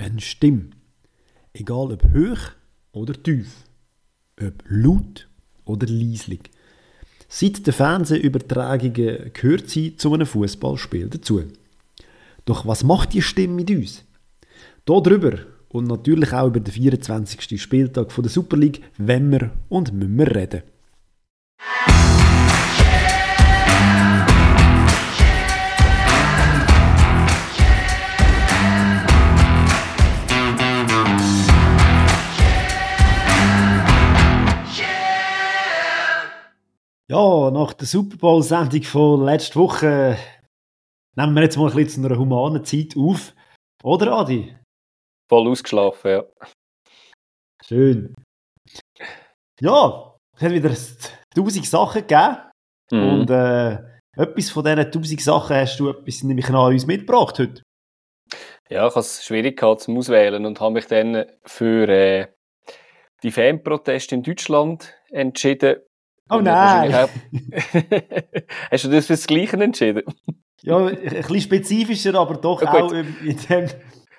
[0.00, 0.70] Eine Stimme.
[1.52, 2.52] Egal ob hoch
[2.92, 3.48] oder tief.
[4.40, 5.28] Ob laut
[5.66, 6.40] oder leislich.
[7.28, 11.42] Seit den Fernsehübertragungen gehört sie zu einem Fußballspiel dazu.
[12.46, 14.04] Doch was macht die Stimme mit uns?
[14.86, 17.60] Darüber und natürlich auch über den 24.
[17.60, 20.62] Spieltag der Super League wenn wir und müssen wir reden.
[37.10, 40.16] Ja, nach der Super Bowl-Sendung von letzter Woche
[41.16, 43.34] nehmen wir jetzt mal ein bisschen zu einer humanen Zeit auf.
[43.82, 44.56] Oder, Adi?
[45.28, 46.24] Voll ausgeschlafen, ja.
[47.66, 48.14] Schön.
[49.60, 50.72] Ja, es hat wieder
[51.34, 52.36] tausend Sachen gegeben.
[52.92, 53.02] Mhm.
[53.02, 53.72] Und äh,
[54.16, 57.62] etwas von diesen tausend Sachen hast du etwas nämlich an uns mitgebracht heute.
[58.68, 62.28] Ja, ich hatte es schwierig gehabt zum Auswählen und habe mich dann für äh,
[63.24, 65.80] die Fanproteste in Deutschland entschieden,
[66.30, 66.92] Oh nein!
[68.70, 70.02] Hast du das für das Gleiche entschieden?
[70.62, 73.68] ja, ein bisschen spezifischer, aber doch ja, auch in, in dem.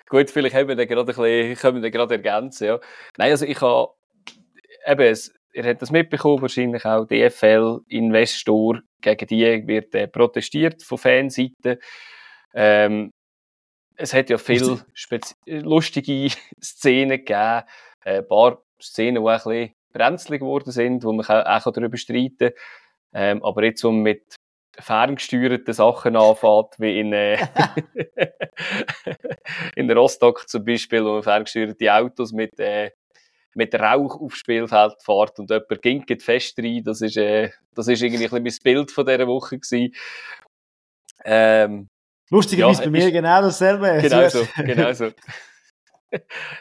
[0.09, 2.67] Gut, vielleicht haben wir dann gerade ein bisschen, können wir gerade ergänzen.
[2.67, 2.79] Ja.
[3.17, 3.93] Nein, also ich habe
[4.85, 10.97] eben, es, ihr habt das mitbekommen, wahrscheinlich auch DFL-Investor, gegen die wird äh, protestiert von
[10.97, 11.79] Fanseite.
[12.53, 13.11] Ähm,
[13.95, 14.83] es hat ja viele
[15.45, 16.29] lustige
[16.61, 17.63] Szenen gegeben,
[18.03, 21.97] äh, ein paar Szenen, die ein bisschen brenzlig geworden sind, wo man auch, auch darüber
[21.97, 22.51] streiten
[23.13, 24.35] ähm, Aber jetzt, wo man mit
[24.79, 27.37] ferngesteuerten Sachen anfängt, wie in, äh,
[29.75, 32.91] in Rostock zum Beispiel, wo man ferngesteuerte Autos mit, äh,
[33.53, 38.01] mit Rauch aufs Spielfeld fährt und jemand ginket fest rein, das ist, äh, das ist
[38.01, 39.93] irgendwie ein bisschen mein Bild von dieser Woche gewesen.
[41.25, 41.89] Ähm,
[42.29, 43.99] Lustigerweise ja, bei mir ist, genau dasselbe.
[44.01, 45.11] Genau so, genau so.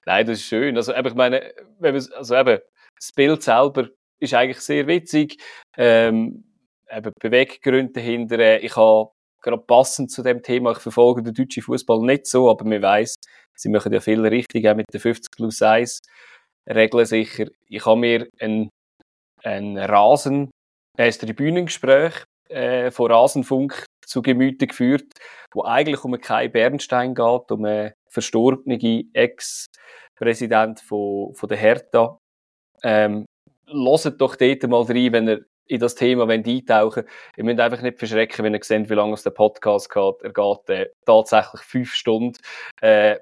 [0.04, 0.76] Nein, das ist schön.
[0.76, 2.58] Also, ich meine, wenn man, also eben,
[3.00, 3.88] das Bild selber
[4.20, 5.38] ist eigentlich sehr witzig.
[5.76, 6.44] Ähm,
[6.90, 8.38] eben Beweggründe dahinter.
[8.38, 9.10] Äh, ich habe
[9.42, 13.14] gerade passend zu dem Thema, ich verfolge den deutschen Fußball nicht so, aber man weiß,
[13.56, 16.00] sie machen ja viel richtig, auch mit den 50 plus 1
[16.68, 17.46] Regeln sicher.
[17.68, 18.68] Ich habe mir ein,
[19.42, 20.50] ein Rasen,
[20.98, 25.06] ein Tribünengespräch äh, von Rasenfunk zu Gemüte geführt,
[25.52, 32.18] wo eigentlich um Kai Bernstein geht, um einen verstorbenen Ex-Präsident von, von der Hertha,
[32.82, 33.26] ähm,
[33.66, 37.06] hört doch dort mal rein, wenn ihr in das Thema eintauchen wollt.
[37.36, 40.14] Ihr müsst einfach nicht verschrecken, wenn ihr seht, wie lange es der Podcast geht.
[40.22, 42.36] Er geht äh, tatsächlich fünf Stunden.
[42.80, 43.16] Äh,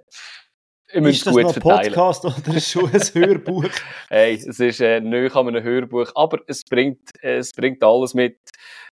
[0.92, 1.92] ihr müsst ist das gut noch ein verteilen.
[1.92, 3.68] Podcast oder schon ein Hörbuch?
[4.08, 8.14] hey, es ist äh, nicht an einem Hörbuch, aber es bringt, äh, es bringt alles
[8.14, 8.38] mit,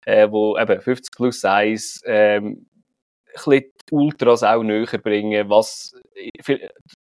[0.06, 2.75] äh, wo eben 50 plus 1, ähm, ein
[3.46, 5.94] die Ultras auch näher bringen, was,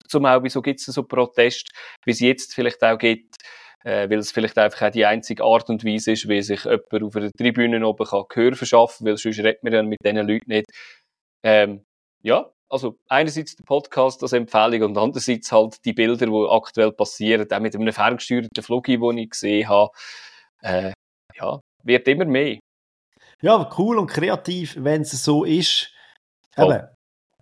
[0.08, 1.70] zum wieso gibt es so Proteste,
[2.04, 3.36] wie es jetzt vielleicht auch gibt,
[3.84, 7.02] äh, weil es vielleicht einfach auch die einzige Art und Weise ist, wie sich jemand
[7.02, 10.50] auf der Tribüne oben kann Gehör verschaffen, weil sonst redet man dann mit diesen Leuten
[10.50, 10.66] nicht.
[11.42, 11.84] Ähm,
[12.22, 17.50] ja, also einerseits der Podcast als Empfehlung und andererseits halt die Bilder, die aktuell passieren,
[17.50, 19.90] auch mit einem ferngesteuerten Flug, den ich gesehen habe.
[20.62, 20.92] Äh,
[21.34, 22.58] ja, wird immer mehr.
[23.42, 25.93] Ja, cool und kreativ, wenn es so ist.
[26.56, 26.82] Eben,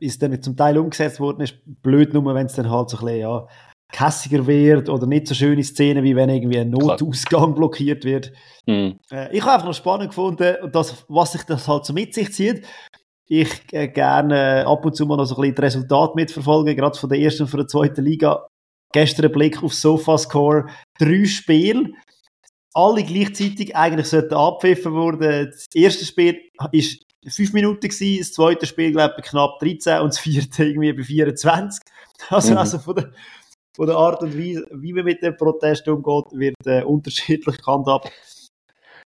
[0.01, 3.05] ist dann zum Teil umgesetzt worden, ist blöd nur, wenn es dann halt so ein
[3.05, 3.47] bisschen, ja,
[3.93, 8.33] kässiger wird oder nicht so schöne Szenen, wie wenn irgendwie ein Notausgang blockiert wird.
[8.67, 8.99] Mhm.
[9.11, 12.33] Äh, ich habe einfach noch spannend gefunden, dass, was sich das halt so mit sich
[12.33, 12.67] zieht.
[13.29, 16.99] Ich äh, gerne ab und zu mal noch so ein bisschen das Resultat mitverfolgen, gerade
[16.99, 18.47] von der ersten und von der zweiten Liga.
[18.93, 20.67] Gestern ein Blick auf Sofascore,
[20.99, 21.93] drei Spiele,
[22.75, 25.51] alle gleichzeitig eigentlich sollten abpfiffen worden.
[25.51, 26.41] Das erste Spiel
[26.73, 30.93] ist fünf Minuten gewesen, das zweite Spiel, glaube ich, knapp 13 und das vierte irgendwie
[30.93, 31.81] bei 24.
[32.29, 32.59] Also, mhm.
[32.59, 33.11] also von, der,
[33.75, 38.13] von der Art und Weise, wie man mit dem Protest umgeht, wird äh, unterschiedlich gehandhabt.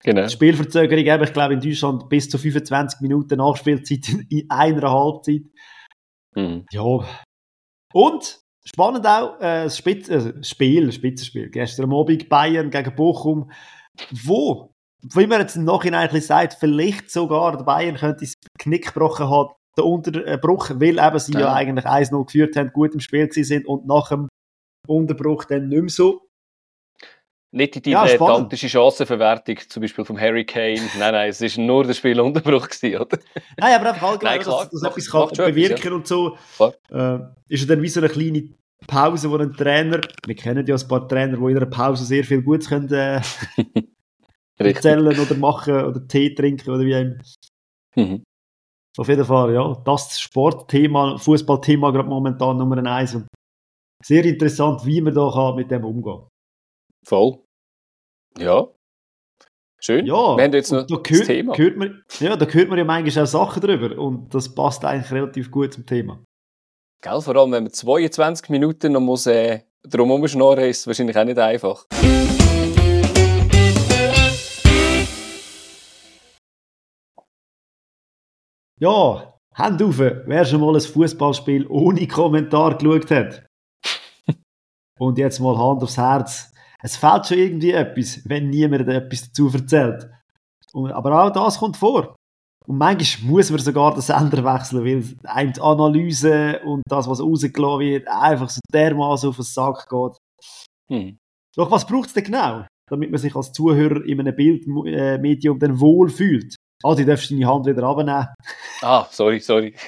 [0.03, 0.23] Genau.
[0.23, 5.43] Die Spielverzögerung eben, ich glaube, in Deutschland bis zu 25 Minuten Nachspielzeit in einer Halbzeit.
[6.35, 6.65] Mhm.
[6.71, 7.07] Ja.
[7.93, 13.51] Und spannend auch, äh, das Spitz, äh, Spiel, Spitzenspiel, gestern Abend Bayern gegen Bochum,
[14.11, 14.74] wo
[15.13, 19.29] wie man jetzt im Nachhinein ein sagt, vielleicht sogar der Bayern könnte das Knick gebrochen
[19.29, 23.31] haben, der Unterbruch, weil eben sie ja, ja eigentlich 1-0 geführt haben, gut im Spiel
[23.33, 24.29] sind und nach dem
[24.87, 26.21] Unterbruch dann nicht mehr so.
[27.51, 30.81] Nicht die ja, dilettantische Chancenverwertung, zum Beispiel vom Harry Kane.
[30.99, 33.19] nein, nein, es war nur der Spielunterbruch, gewesen, oder?
[33.57, 35.93] Nein, aber einfach allgemein, nein, klar, dass, dass etwas kann bewirken etwas, ja.
[35.93, 36.37] und so.
[36.91, 37.19] Äh,
[37.49, 38.49] ist ja dann wie so eine kleine
[38.89, 42.25] Pause, wo ein Trainer, wir kennen ja ein paar Trainer, die in einer Pause sehr
[42.25, 43.21] viel Gutes können, äh,
[44.59, 47.17] erzählen oder machen oder Tee trinken oder wie immer.
[47.97, 48.25] Mhm.
[48.97, 53.15] Auf jeden Fall, ja, das Sportthema, Fußballthema gerade momentan Nummer eins.
[53.15, 53.27] Und
[54.05, 56.29] sehr interessant, wie man da mit dem umgehen kann.
[57.07, 57.39] Voll.
[58.39, 58.69] Ja.
[59.81, 60.07] Schön.
[60.07, 61.59] Ja, wir haben jetzt noch da hört, das Thema.
[61.59, 65.13] Hört man, ja, da hört man ja manchmal auch Sachen drüber und das passt eigentlich
[65.13, 66.25] relativ gut zum Thema.
[67.03, 71.19] Gell, vor allem, wenn man 22 Minuten noch muss, äh, drum herumschnorren, ist es wahrscheinlich
[71.19, 71.87] auch nicht einfach.
[78.85, 83.47] Ja, Hand auf, wer schon mal ein Fußballspiel ohne Kommentar geschaut hat.
[84.99, 86.53] Und jetzt mal Hand aufs Herz.
[86.83, 90.11] Es fehlt schon irgendwie etwas, wenn niemand etwas dazu erzählt.
[90.75, 92.15] Und, aber auch das kommt vor.
[92.67, 97.23] Und manchmal muss man sogar den Sender wechseln, weil einem die Analyse und das, was
[97.23, 100.19] rausgelassen wird, einfach so dermaßen auf den Sack geht.
[100.91, 101.17] Hm.
[101.57, 105.81] Doch was braucht es denn genau, damit man sich als Zuhörer in einem Bildmedium dann
[105.81, 106.57] wohl fühlt?
[106.85, 108.29] Ah, du darfst deine Hand wieder abnehmen.
[108.83, 109.75] Ah, sorry, sorry.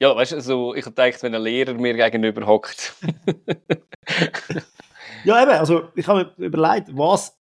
[0.00, 2.94] Ja, weißt du, also, ich denke, wenn ein Lehrer mir gegenüber hockt.
[5.24, 7.36] ja, eben, also ich habe mir überlegt, was,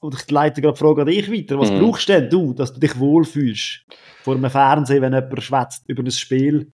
[0.00, 1.80] und ich leite gerade die Frage an dich weiter, was mhm.
[1.80, 3.84] brauchst denn du, dass du dich wohlfühlst
[4.22, 6.72] vor einem Fernsehen, wenn jemand schwätzt über ein Spiel?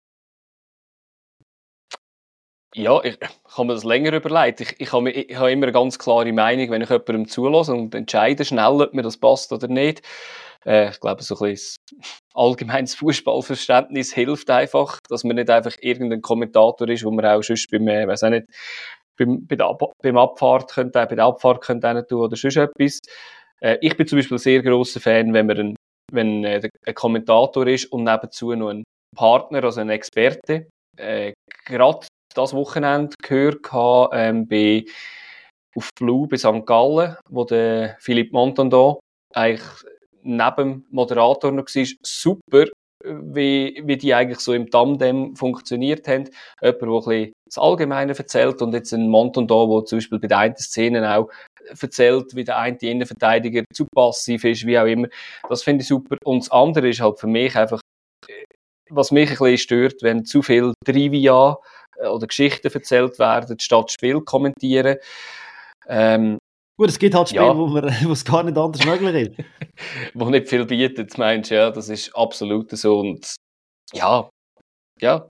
[2.74, 4.56] Ja, ich kann mir das länger überlegen.
[4.60, 7.94] Ich, ich, habe, ich habe immer eine ganz klare Meinung, wenn ich jemandem zulasse und
[7.96, 10.02] entscheide schnell, ob mir das passt oder nicht.
[10.66, 11.78] Äh, ich glaube, so ein bisschen
[12.34, 17.70] allgemeines Fußballverständnis hilft einfach, dass man nicht einfach irgendein Kommentator ist, wo man auch sonst
[17.72, 18.48] beim, äh, weiß auch nicht,
[19.18, 23.00] beim, bei der beim Abfahrt könnte, bei der Abfahrt könnte tun oder sonst etwas.
[23.62, 25.76] Äh, ich bin zum Beispiel ein sehr grosser Fan, wenn man ein,
[26.12, 28.84] wenn äh, ein Kommentator ist und nebenzu noch ein
[29.16, 30.68] Partner, also ein Experte.
[30.98, 31.34] Äh,
[31.66, 33.60] Gerade das Wochenende gehört
[34.14, 34.86] ähm, bei
[35.76, 36.66] auf Blue bei St.
[36.66, 39.00] Gallen, wo der Philipp Montando
[39.34, 39.62] eigentlich
[40.24, 42.66] neben dem Moderator noch war, super,
[43.04, 46.30] wie, wie die eigentlich so im Tandem funktioniert haben.
[46.62, 50.38] Jemand, der das Allgemeine erzählt und jetzt ein Monton da, der zum Beispiel bei den
[50.38, 51.30] einen Szenen auch
[51.80, 55.08] erzählt, wie der eine Innenverteidiger zu passiv ist, wie auch immer.
[55.50, 56.18] Das finde ich super.
[56.24, 57.82] Und das andere ist halt für mich einfach,
[58.90, 61.58] was mich ein bisschen stört, wenn zu viel Trivia
[61.98, 64.98] äh, oder Geschichten erzählt werden, statt Spiel kommentieren.
[65.88, 66.38] Ähm,
[66.82, 67.56] Gut, es gibt halt Spiele, ja.
[67.56, 69.46] wo, man, wo es gar nicht anders möglich ist.
[70.16, 73.02] wo nicht viel bietet, meinst du, ja, das ist absolut so.
[73.02, 73.36] Und
[73.94, 74.28] ja,
[75.00, 75.28] ja.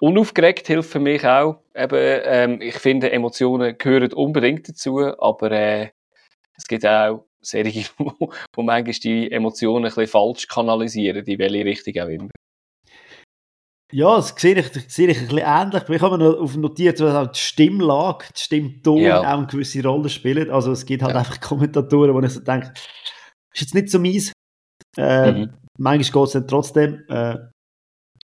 [0.00, 1.60] Unaufgeregt hilft für mich auch.
[1.72, 5.90] Eben, ähm, ich finde, Emotionen gehören unbedingt dazu, aber äh,
[6.56, 11.64] es gibt auch Serien, wo, wo manchmal die Emotionen ein bisschen falsch kanalisieren, in welche
[11.64, 12.30] Richtung auch immer.
[13.94, 15.88] Ja, das sehe ich, das sehe ich ein bisschen ähnlich.
[15.88, 19.20] Ich habe mir noch auf notiert, dass die Stimmlage, die Stimmton ja.
[19.20, 20.50] auch eine gewisse Rolle spielt.
[20.50, 21.20] Also es gibt halt ja.
[21.20, 22.72] einfach Kommentatoren, wo ich so denke,
[23.54, 24.32] ist jetzt nicht so mies.
[24.96, 25.54] Äh, mhm.
[25.78, 27.04] Manchmal geht es dann trotzdem.
[27.08, 27.38] Äh,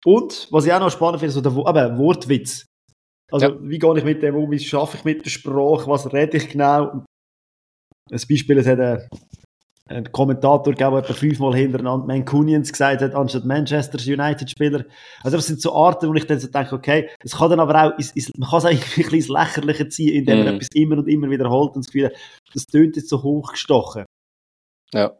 [0.05, 2.65] und, was ich auch noch spannend finde, so der eben, Wortwitz.
[3.29, 3.57] Also, ja.
[3.61, 4.49] wie gehe ich mit dem um?
[4.49, 5.89] Wie schaffe ich mit der Sprache?
[5.89, 7.03] Was rede ich genau?
[8.09, 9.09] Ein Beispiel, es hat eine,
[9.89, 14.85] ein Kommentator gegeben, der etwa fünfmal hintereinander Mancunians gesagt hat, anstatt Manchester United-Spieler.
[15.23, 17.83] Also das sind so Arten, wo ich dann so denke, okay, es kann dann aber
[17.83, 20.55] auch, ist, ist, man kann es eigentlich ein bisschen Lächerliche ziehen, indem man mm.
[20.55, 22.11] etwas immer und immer wiederholt und das Gefühl
[22.53, 24.05] das tönt jetzt so hochgestochen.
[24.93, 25.13] Ja.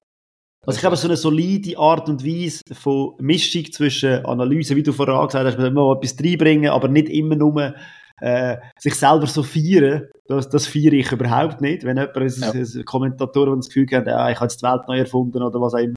[0.65, 4.91] Also ich habe so eine solide Art und Weise von Mischung zwischen Analyse, wie du
[4.91, 7.73] vorher gesagt hast, man muss etwas reinbringen, aber nicht immer nur
[8.21, 11.83] äh, sich selber so feiern, das, das feiere ich überhaupt nicht.
[11.83, 12.51] Wenn jemand, ja.
[12.51, 15.59] ein, ein Kommentator, das Gefühl hat, ja, ich habe jetzt die Welt neu erfunden oder
[15.61, 15.95] was auch immer.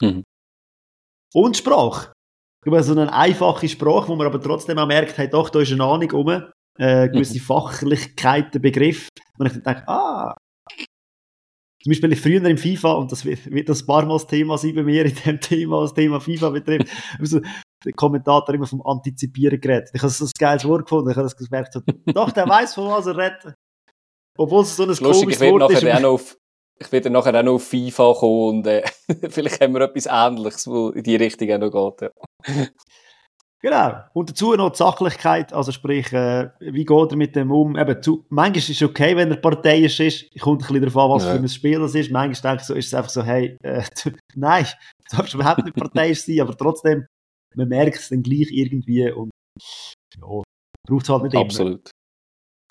[0.00, 0.24] Mhm.
[1.34, 2.12] Und Sprache.
[2.64, 5.72] Ich so eine einfache Sprache, wo man aber trotzdem auch merkt, hey, doch, da ist
[5.72, 6.28] eine Ahnung um,
[6.78, 7.42] äh, gewisse mhm.
[7.42, 9.08] Fachlichkeiten, Begriff.
[9.38, 10.34] Und ich dann denke, ah,
[11.82, 14.74] zum Beispiel früher im FIFA, und das wird, wird das paar Mal das Thema sein
[14.74, 16.88] bei mir in dem Thema, was das Thema FIFA betrifft,
[17.18, 17.40] also,
[17.84, 19.90] der Kommentator immer vom Antizipieren geredet.
[19.92, 22.74] Ich habe so ein geiles Wort gefunden, ich habe das gemerkt, so, doch, der weiß,
[22.74, 23.54] von was er redet.
[24.36, 26.04] Obwohl es so ein Lustig, komisches Wort ist.
[26.04, 26.36] Auf,
[26.78, 28.84] ich werde nachher auch noch auf FIFA kommen und äh,
[29.30, 32.10] vielleicht haben wir etwas Ähnliches, wo in die Richtung auch noch geht.
[32.46, 32.66] Ja.
[33.60, 33.92] Genau.
[34.12, 37.76] Und dazu noch die Sachlichkeit, also sprich, äh, wie geht er mit dem um?
[37.76, 40.26] Eben, zu, manchmal ist es okay, wenn er parteiisch ist.
[40.32, 41.32] Ich kommt ein bisschen darauf an, was ja.
[41.32, 42.12] für ein Spiel es ist.
[42.12, 43.82] Manchmal denke ich so, ist es einfach so, hey, äh,
[44.36, 44.66] nein,
[45.10, 47.06] du darfst überhaupt nicht parteiisch sein, aber trotzdem,
[47.54, 49.30] man merkt es dann gleich irgendwie und
[50.16, 50.42] ja,
[50.86, 51.72] braucht es halt nicht Absolut.
[51.72, 51.90] immer.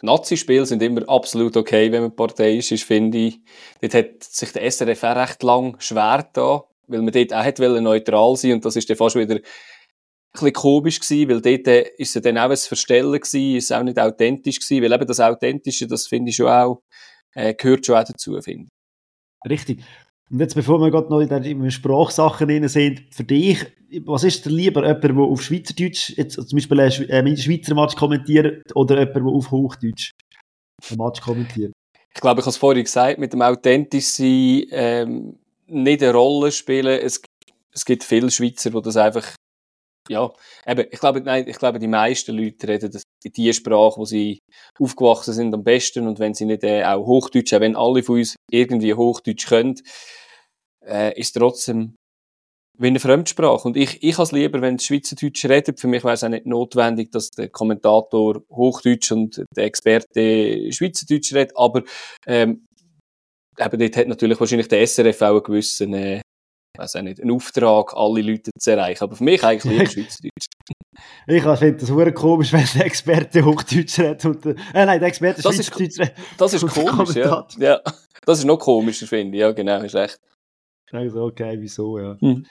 [0.04, 3.40] Nazi-Spiele sind immer absolut okay, wenn man parteiisch ist, finde ich.
[3.82, 8.36] Dort hat sich der SRF recht lang schwer da, weil man dort auch hat neutral
[8.36, 9.40] sein und das ist dann fast wieder
[10.40, 13.84] bisschen komisch gewesen, weil dort äh, ist es dann auch ein Verstellen gewesen, ist auch
[13.84, 16.82] nicht authentisch gewesen, weil eben das Authentische, das finde ich schon auch,
[17.34, 18.70] äh, gehört schon auch dazu, finde
[19.48, 19.84] Richtig.
[20.30, 23.66] Und jetzt, bevor wir gerade noch in den Sprachsachen drin sind, für dich,
[24.06, 24.86] was ist dir lieber?
[24.86, 26.82] Jemand, der auf Schweizerdeutsch, jetzt zum Beispiel
[27.12, 30.12] einen Schweizer Match kommentiert, oder jemand, der auf Hochdeutsch
[30.90, 31.72] einen Match kommentiert?
[32.14, 36.52] Ich glaube, ich habe es vorhin gesagt, mit dem authentisch sein, ähm, nicht eine Rolle
[36.52, 37.00] spielen.
[37.00, 37.22] Es,
[37.72, 39.36] es gibt viele Schweizer, die das einfach,
[40.10, 40.30] ja,
[40.66, 44.40] eben, ich glaube, nein, ich glaube, die meisten Leute reden das, die Sprache, wo sie
[44.80, 46.08] aufgewachsen sind, am besten.
[46.08, 49.76] Und wenn sie nicht äh, auch Hochdeutsch, auch wenn alle von uns irgendwie Hochdeutsch können,
[50.86, 51.96] äh, ist trotzdem
[52.80, 53.68] wie eine Fremdsprache.
[53.68, 55.80] Und ich, ich habe es lieber, wenn Schweizerdeutsch redet.
[55.80, 61.34] Für mich wäre es auch nicht notwendig, dass der Kommentator Hochdeutsch und der Experte Schweizerdeutsch
[61.34, 61.58] redet.
[61.58, 61.84] Aber
[62.28, 62.66] ähm,
[63.58, 66.22] eben dort hat natürlich wahrscheinlich der SRF auch einen gewissen, äh,
[66.78, 69.04] weiß auch nicht, einen Auftrag, alle Leute zu erreichen.
[69.04, 70.48] Aber für mich eigentlich lieber Schweizerdeutsch.
[71.28, 74.26] ich finde das hure komisch, wenn der Experte Hochdeutsch redet.
[74.26, 76.14] Und, äh, nein, der Experte Schweizerdeutsch redet.
[76.38, 77.48] Das ist komisch, ja.
[77.58, 77.82] ja.
[78.26, 79.42] Das ist noch komischer, finde ich.
[79.42, 80.20] Ja, genau, ist recht.
[80.92, 82.18] Also, okay, wieso, ja.
[82.20, 82.46] Hm.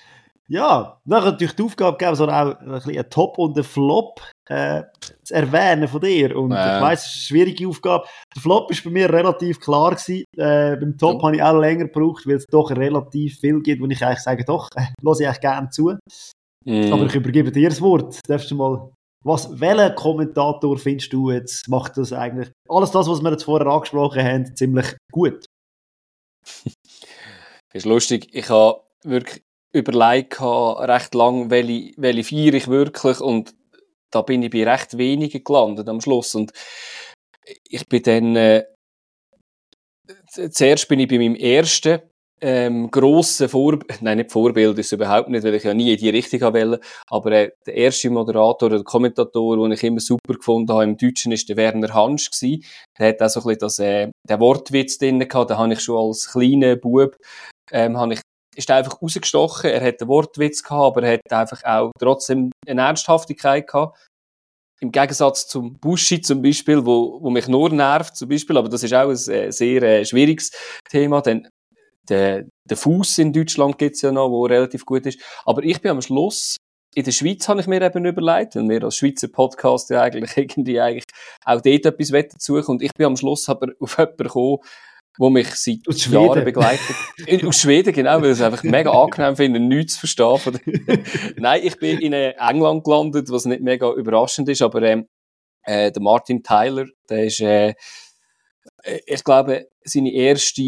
[0.48, 4.20] Ja, dann natürlich die Aufgabe gegeben, so auch ein bisschen einen Top und einen Flop
[4.48, 4.84] äh,
[5.24, 6.36] zu erwähnen von dir.
[6.36, 6.76] Und ja.
[6.76, 8.06] ich weiss, es ist eine schwierige Aufgabe.
[8.34, 10.24] Der Flop ist bei mir relativ klar gewesen.
[10.36, 11.22] Äh, beim Top ja.
[11.26, 14.44] habe ich auch länger gebraucht, weil es doch relativ viel gibt, wo ich eigentlich sage,
[14.44, 15.96] doch, äh, höre ich eigentlich gerne zu.
[16.64, 16.92] Mm.
[16.92, 18.20] Aber ich übergebe dir das Wort.
[18.28, 18.92] Darfst du mal,
[19.24, 23.66] was, welchen Kommentator findest du jetzt, macht das eigentlich, alles das, was wir jetzt vorher
[23.66, 25.44] angesprochen haben, ziemlich gut?
[27.72, 28.28] ist lustig.
[28.32, 29.42] Ich habe wirklich
[29.76, 33.54] überlegt, recht lang, welche, welche feiere ich wirklich und
[34.11, 36.52] da bin ich bei recht wenigen gelandet am Schluss und
[37.68, 38.64] ich bin dann äh,
[40.50, 42.00] zuerst bin ich bei meinem ersten
[42.40, 46.11] ähm, grossen Vorbild, nein, nicht Vorbild ist überhaupt nicht, weil ich ja nie in die
[46.11, 50.85] Richtung wollte, aber äh, der erste Moderator oder Kommentator, den ich immer super gefunden habe
[50.85, 52.62] im Deutschen, ist der Werner Hansch gewesen.
[52.99, 55.80] Der hat auch so ein bisschen das, äh, den Wortwitz drin gehabt, den habe ich
[55.80, 57.16] schon als kleiner Bub
[57.73, 58.21] ähm, habe ich,
[58.56, 59.70] ist einfach rausgestochen.
[59.70, 63.98] Er hat einen Wortwitz gehabt, aber er hat einfach auch trotzdem eine Ernsthaftigkeit gehabt.
[64.80, 68.82] Im Gegensatz zum Buschi zum Beispiel, wo, wo mich nur nervt zum Beispiel, aber das
[68.82, 70.50] ist auch ein äh, sehr äh, schwieriges
[70.90, 71.48] Thema, denn
[72.08, 75.20] der, der Fuß in Deutschland gibt's ja noch, wo relativ gut ist.
[75.44, 76.56] Aber ich bin am Schluss
[76.96, 80.34] in der Schweiz habe ich mir eben überlegt, weil wir als Schweizer Podcast ja eigentlich
[80.36, 81.04] irgendwie eigentlich
[81.44, 84.58] auch dort etwas suchen und ich bin am Schluss aber auf jemanden gekommen,
[85.18, 86.96] wo mich seit Jahren begleitet.
[87.46, 90.61] Aus Schweden, genau, weil ich es einfach mega angenehm finde, nichts zu verstehen.
[91.37, 95.06] Nein, ich bin in England gelandet, was nicht mega überraschend ist, aber ähm,
[95.64, 97.75] äh, der Martin Tyler, der ist, äh,
[98.82, 100.62] äh ich glaube, seine erste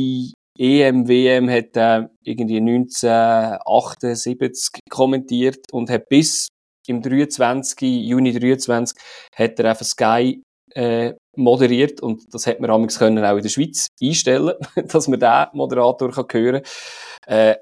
[0.59, 6.49] EM, WM hat er äh, irgendwie 1978 kommentiert und hat bis
[6.89, 9.01] im 23, Juni 23,
[9.37, 10.43] hat er einfach Sky
[10.75, 15.21] äh, moderiert und das hat man amigs können auch in der Schweiz einstellen, dass man
[15.21, 16.63] den Moderator kann hören.
[17.27, 17.57] Äh,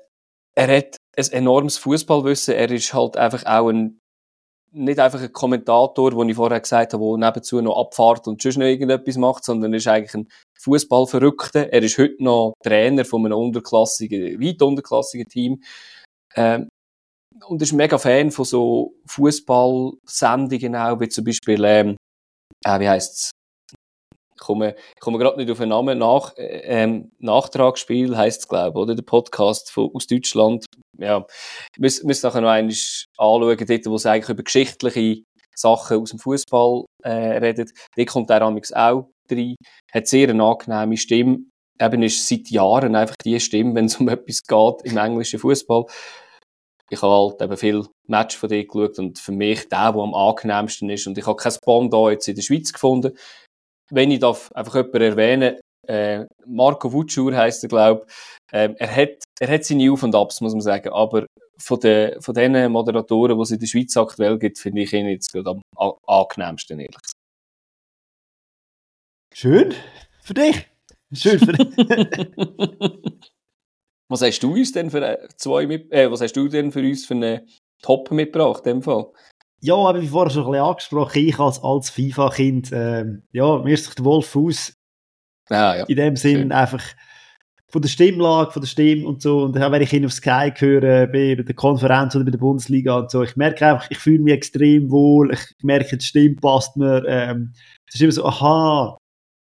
[0.55, 2.55] er hat ein enormes Fußballwissen.
[2.55, 4.01] Er ist halt einfach auch ein
[4.73, 8.59] nicht einfach ein Kommentator, wo ich vorher gesagt habe, der nebenzu noch abfahrt und sonst
[8.59, 10.29] noch irgendetwas macht, sondern er ist eigentlich ein
[10.61, 11.73] Fußballverrückter.
[11.73, 15.63] Er ist heute noch Trainer von einem unterklassigen, weit unterklassigen Team.
[16.35, 16.69] Ähm,
[17.47, 21.97] und ist mega Fan von so Fußballsendungen auch, wie zum Beispiel ähm,
[22.65, 23.31] äh, wie heisst's?
[24.37, 25.99] Ich komme, komme gerade nicht auf den Namen.
[25.99, 28.95] Nach, äh, ähm, Nachtragsspiel heisst es, glaube ich, oder?
[28.95, 30.67] Der Podcast von, aus Deutschland.
[30.99, 31.27] Ja,
[31.79, 35.23] muss, muss nachher noch einmal anschauen, dort, wo es eigentlich über geschichtliche
[35.55, 37.71] Sachen aus dem Fußball äh, redet.
[37.97, 39.57] Dort kommt der Amix auch rein.
[39.93, 41.39] Hat sehr eine angenehme Stimme.
[41.81, 45.87] Eben ist seit Jahren einfach die Stimme, wenn es um etwas geht im englischen Fußball
[46.91, 50.15] ich habe halt eben viel Match von dir geschaut und für mich der, der am
[50.15, 51.07] angenehmsten ist.
[51.07, 53.17] Und ich habe kein Spawn da jetzt in der Schweiz gefunden.
[53.91, 58.07] Wenn ich darf einfach jemanden erwähnen, äh, Marco Wutschur heisst er, glaube
[58.53, 61.27] ähm, er hat, er hat seine Auf- und Abs, muss man sagen, aber
[61.59, 65.07] von den, von den Moderatoren, die es in der Schweiz aktuell gibt, finde ich ihn
[65.07, 67.13] jetzt gerade am angenehmsten, ehrlich gesagt.
[69.33, 69.75] Schön.
[70.23, 70.67] Für dich.
[71.13, 71.67] Schön für dich.
[74.09, 76.81] Was hast du uns denn für äh, zwei mit, äh, was hast du denn für
[76.81, 77.49] uns für einen
[77.83, 79.07] Top mitgebracht, in dem Fall?
[79.67, 83.75] Ja, aber wie vorher schon ein bisschen angesprochen, ich als, als FIFA-Kind, ähm, ja, mir
[83.75, 84.77] ist sich der Wolf aus.
[85.49, 85.85] Ah, ja.
[85.87, 86.53] In dem Sinn Schön.
[86.53, 86.85] einfach
[87.69, 89.43] von der Stimmlage, von der Stimme und so.
[89.43, 92.39] Und auch wenn ich ihn auf Sky höre, bei, bei der Konferenz oder bei der
[92.39, 95.33] Bundesliga und so, ich merke einfach, ich fühle mich extrem wohl.
[95.33, 97.05] Ich merke, die Stimme passt mir.
[97.05, 97.53] Ähm,
[97.89, 98.97] es ist immer so, aha,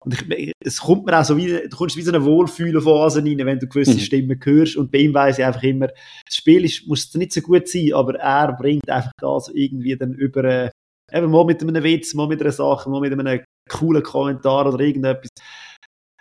[0.04, 3.38] und ich, es kommt mir auch so wie, du kommst wie so eine Wohlfühlphase rein,
[3.38, 3.98] wenn du gewisse mhm.
[3.98, 4.76] Stimmen hörst.
[4.76, 7.92] Und bei ihm weiss ich einfach immer, das Spiel ist, muss nicht so gut sein,
[7.94, 10.70] aber er bringt einfach das irgendwie dann über, äh,
[11.12, 14.80] eben mal mit einem Witz, mal mit einer Sache, mal mit einem coolen Kommentar oder
[14.80, 15.30] irgendetwas.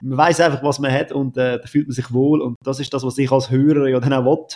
[0.03, 2.79] man weiß einfach, was man hat und äh, da fühlt man sich wohl und das
[2.79, 4.55] ist das, was ich als Hörer ja dann auch will.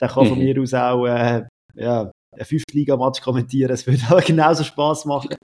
[0.00, 0.44] Der kann von mhm.
[0.44, 1.44] mir aus auch äh,
[1.74, 5.36] ja, ein Fünftliga-Match kommentieren, es würde auch genauso Spaß machen.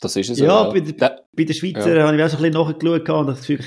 [0.00, 0.38] Das ist es.
[0.38, 2.06] Ja, bei, der, bei den Schweizer ja.
[2.06, 3.60] habe ich auch so ein bisschen nachgeschaut und das Gefühl,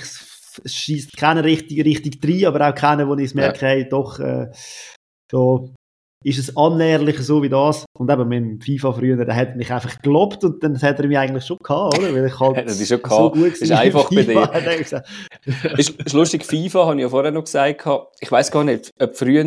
[0.64, 3.72] es schießt keiner richtig, richtig rein, aber auch keiner, wo ich merke, ja.
[3.72, 4.48] hey, doch, äh,
[5.30, 5.60] da
[6.24, 7.86] ist es annäherlich so wie das.
[7.98, 11.08] Und eben mit dem FIFA früher, der hat mich einfach gelobt und dann hat er
[11.08, 12.14] mich eigentlich schon gehabt, oder?
[12.14, 15.04] Weil ich halt das ist schon so gut ist einfach bei dir.
[15.78, 17.88] ist, ist lustig, FIFA habe ich ja vorher noch gesagt,
[18.20, 19.46] ich weiß gar nicht, ob früher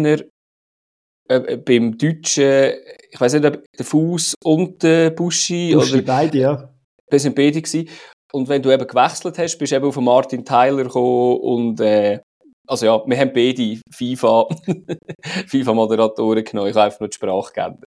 [1.28, 2.72] äh, beim Deutschen,
[3.10, 6.71] ich weiß nicht, ob der Fuß und der Buschi, Buschi oder beide, ja.
[7.12, 7.88] Das sind beide gewesen.
[8.32, 12.20] Und wenn du eben gewechselt hast, bist du eben auf Martin Tyler gekommen und äh,
[12.66, 14.48] also ja, wir haben beide FIFA,
[15.46, 16.70] FIFA-Moderatoren genommen.
[16.70, 17.84] Ich habe einfach nur die Sprache geändert.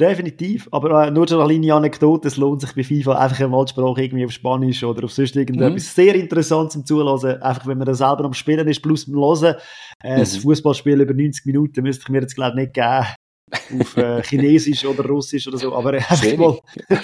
[0.00, 3.64] Definitiv, aber äh, nur schon eine kleine Anekdote, es lohnt sich bei FIFA einfach einmal
[3.64, 5.78] die Sprache irgendwie auf Spanisch oder auf sonst irgendetwas mhm.
[5.78, 9.54] sehr interessant zum Zuhören, einfach wenn man da selber am Spielen ist, plus beim Hören.
[10.02, 10.18] Äh, mhm.
[10.18, 14.22] Das Fußballspiel über 90 Minuten müsste ich mir jetzt glaube ich nicht geben, auf äh,
[14.24, 16.58] Chinesisch oder Russisch oder so, aber äh, einfach mal...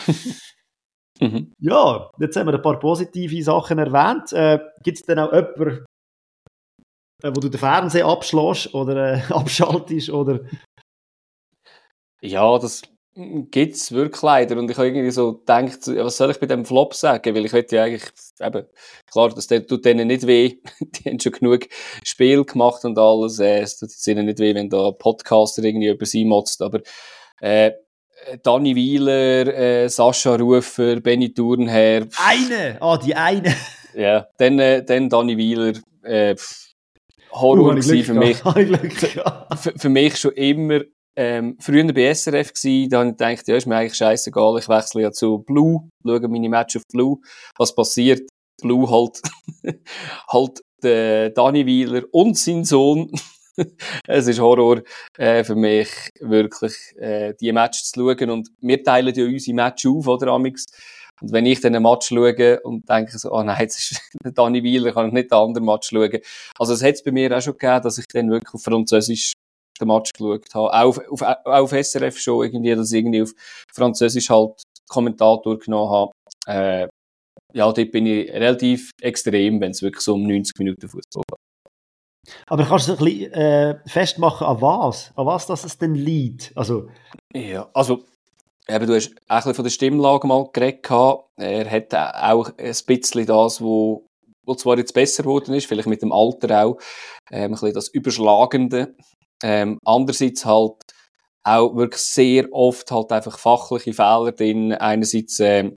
[1.22, 1.52] mhm.
[1.58, 4.32] Ja, jetzt haben wir ein paar positive Sachen erwähnt.
[4.32, 5.84] Äh, Gibt es denn auch jemanden,
[7.22, 10.40] äh, wo du den Fernseher abschlägst oder äh, abschaltest oder
[12.22, 12.82] ja, das
[13.14, 14.56] gibt es wirklich leider.
[14.56, 17.34] Und ich habe irgendwie so gedacht, was soll ich bei dem Flop sagen?
[17.34, 18.10] Weil ich hätte ja eigentlich,
[18.40, 18.66] eben,
[19.10, 20.58] klar, das tut denen nicht weh.
[20.80, 21.68] Die haben schon genug
[22.04, 23.38] Spiel gemacht und alles.
[23.38, 26.62] Äh, es tut ihnen nicht weh, wenn da ein Podcaster irgendwie über sie motzt.
[26.62, 26.80] Aber,
[27.40, 27.72] äh,
[28.42, 32.06] Danny Wieler, äh, Sascha Rufer, Benny Thurnherr.
[32.16, 32.76] Eine!
[32.80, 33.54] Ah, oh, die eine!
[33.94, 36.34] ja, dann, äh, dann Danny Wieler, äh,
[37.32, 38.36] Horror uh, für mich.
[39.56, 40.80] für, für mich schon immer
[41.16, 44.68] ähm, früher bei SRF gsi, da habe ich gedacht, ja, ist mir eigentlich scheißegal, ich
[44.68, 47.18] wechsle ja zu Blue, schaue meine Match auf Blue.
[47.58, 48.22] Was passiert?
[48.62, 49.20] Blue halt,
[50.28, 53.10] halt der Dani Wieler und sein Sohn.
[54.06, 54.82] es ist Horror
[55.18, 55.88] äh, für mich,
[56.21, 58.30] wirklich äh, die Match zu schauen.
[58.30, 60.66] Und wir teilen ja unsere Match auf, oder, Amix?
[61.21, 64.00] Und wenn ich dann einen Match schaue und denke so, oh nein, jetzt ist
[64.37, 66.18] Dani Wieler, kann ich nicht den anderen Match schauen.
[66.59, 69.35] Also es hat es bei mir auch schon gegeben, dass ich dann wirklich auf Französisch
[69.81, 70.72] den Match geschaut habe.
[70.72, 73.33] Auch auf, auf, auf SRF schon irgendwie, dass ich irgendwie auf
[73.72, 76.12] Französisch halt Kommentator genommen habe.
[76.46, 76.88] Äh,
[77.55, 81.51] ja, dort bin ich relativ extrem, wenn es wirklich so um 90 Minuten Fußball geht.
[82.46, 85.12] Aber kannst du ein bisschen äh, festmachen, an was?
[85.16, 86.52] An was das es denn liegt?
[86.56, 86.88] Also,
[87.35, 88.04] ja, also
[88.68, 90.90] eben, du hast ein bisschen von der Stimmlage mal geredet.
[91.37, 94.06] Er hat auch ein bisschen das, wo,
[94.44, 96.78] wo zwar jetzt besser geworden ist, vielleicht mit dem Alter auch,
[97.30, 98.94] ähm, ein bisschen das Überschlagende
[99.42, 100.76] ähm, andererseits halt
[101.44, 104.72] auch wirklich sehr oft halt einfach fachliche Fehler drin.
[104.72, 105.72] Einerseits äh,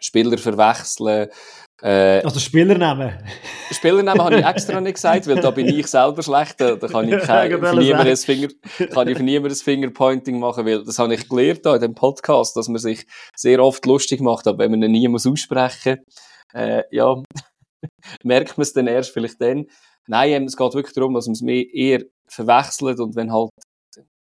[0.00, 1.28] Spieler verwechseln.
[1.82, 3.18] Äh, also Spielernamen?
[3.70, 6.60] Spielernamen habe ich extra nicht gesagt, weil da bin ich selber schlecht.
[6.60, 8.48] Da, kann ich kein, für niemanden ein Finger,
[8.92, 11.94] kann ich für niemanden ein Fingerpointing machen, weil das habe ich gelernt da in dem
[11.94, 15.98] Podcast, dass man sich sehr oft lustig macht, aber wenn man ihn nie muss aussprechen,
[16.54, 17.22] äh, ja,
[18.24, 19.66] merkt man es dann erst vielleicht dann.
[20.06, 23.50] Nein, es geht wirklich darum, dass man es mehr eher verwechselt und wenn halt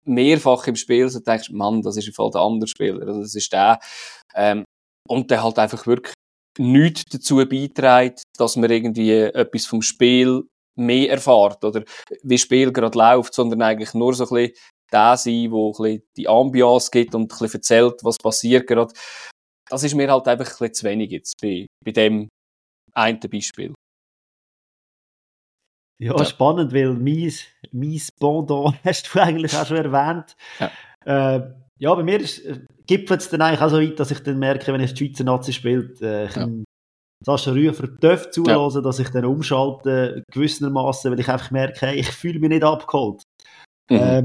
[0.05, 3.35] mehrfach im Spiel so denkst, Mann, das ist im Fall der andere Spieler, also das
[3.35, 3.79] ist der.
[4.35, 4.63] Ähm,
[5.11, 6.13] und der halt einfach wirklich
[6.57, 10.43] nichts dazu beiträgt, dass man irgendwie etwas vom Spiel
[10.77, 11.83] mehr erfahrt oder
[12.23, 14.55] wie das Spiel gerade läuft, sondern eigentlich nur so ein bisschen
[14.91, 18.93] der sein, wo ein bisschen die Ambiance gibt und ein bisschen erzählt, was passiert gerade.
[19.69, 22.29] Das ist mir halt einfach ein bisschen zu wenig jetzt bei, bei dem
[22.93, 23.73] einen Beispiel.
[26.01, 27.31] Ja, ja, spannend, weil mein,
[27.71, 30.35] mein Pendant hast du eigentlich auch schon erwähnt.
[30.59, 34.19] Ja, äh, ja bei mir äh, gipfelt es dann eigentlich auch so weit, dass ich
[34.19, 36.47] dann merke, wenn ich die Schweizer Nazi spielt, äh, ich ja.
[37.23, 38.81] Sascha Rüfer darf zulassen, ja.
[38.81, 43.23] dass ich dann umschalte, gewissermaßen, weil ich einfach merke, hey, ich fühle mich nicht abgeholt.
[43.89, 43.97] Mhm.
[43.97, 44.23] Äh,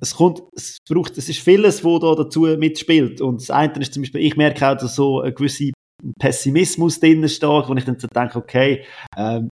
[0.00, 3.20] es kommt, es braucht, es ist vieles, wo da dazu mitspielt.
[3.20, 5.70] Und das eine ist zum Beispiel, ich merke auch, dass so ein gewisser
[6.18, 8.84] Pessimismus drin steht, wo ich dann so denke, okay,
[9.16, 9.48] ähm,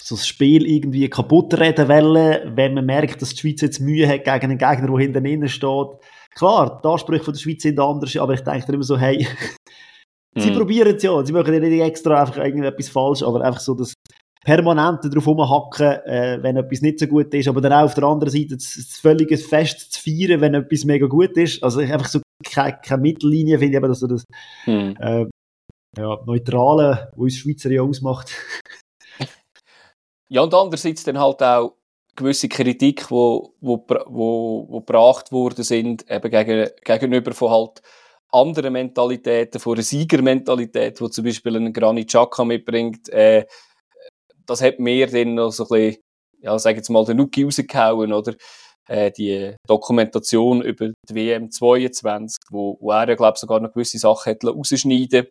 [0.00, 4.08] so das Spiel irgendwie kaputt reden wollen, wenn man merkt, dass die Schweiz jetzt Mühe
[4.08, 5.88] hat gegen einen Gegner, der hinten innen steht.
[6.34, 9.26] Klar, die Ansprüche von der Schweiz sind anders, aber ich denke dann immer so, hey,
[10.36, 10.56] sie mm.
[10.56, 13.94] probieren es ja, sie machen ja nicht extra einfach irgendetwas falsch, aber einfach so das
[14.44, 18.04] permanente drauf rumhacken, äh, wenn etwas nicht so gut ist, aber dann auch auf der
[18.04, 21.62] anderen Seite das, das völlige Fest zu feiern, wenn etwas mega gut ist.
[21.62, 24.24] Also einfach so keine, keine Mittellinie finde ich eben, dass so das
[24.66, 24.92] mm.
[24.98, 25.26] äh,
[25.96, 28.32] ja, Neutrale, was uns Schweizer ja ausmacht,
[30.34, 31.76] Ja, und andererseits dann halt auch
[32.16, 37.82] gewisse Kritik, wo, wo, wo, wo gebracht worden sind, eben gegen, gegenüber von halt
[38.32, 43.46] anderen Mentalitäten, von einer Siegermentalität, die zum Beispiel einen Granit Xhaka mitbringt, äh,
[44.44, 46.02] das hat mir dann noch so ein bisschen,
[46.40, 48.34] ja, sag jetzt mal, den Nuki rausgehauen, oder?
[48.88, 54.32] Äh, die Dokumentation über die WM 22, wo, wo er, glaube sogar noch gewisse Sachen
[54.32, 55.28] hat rausschneiden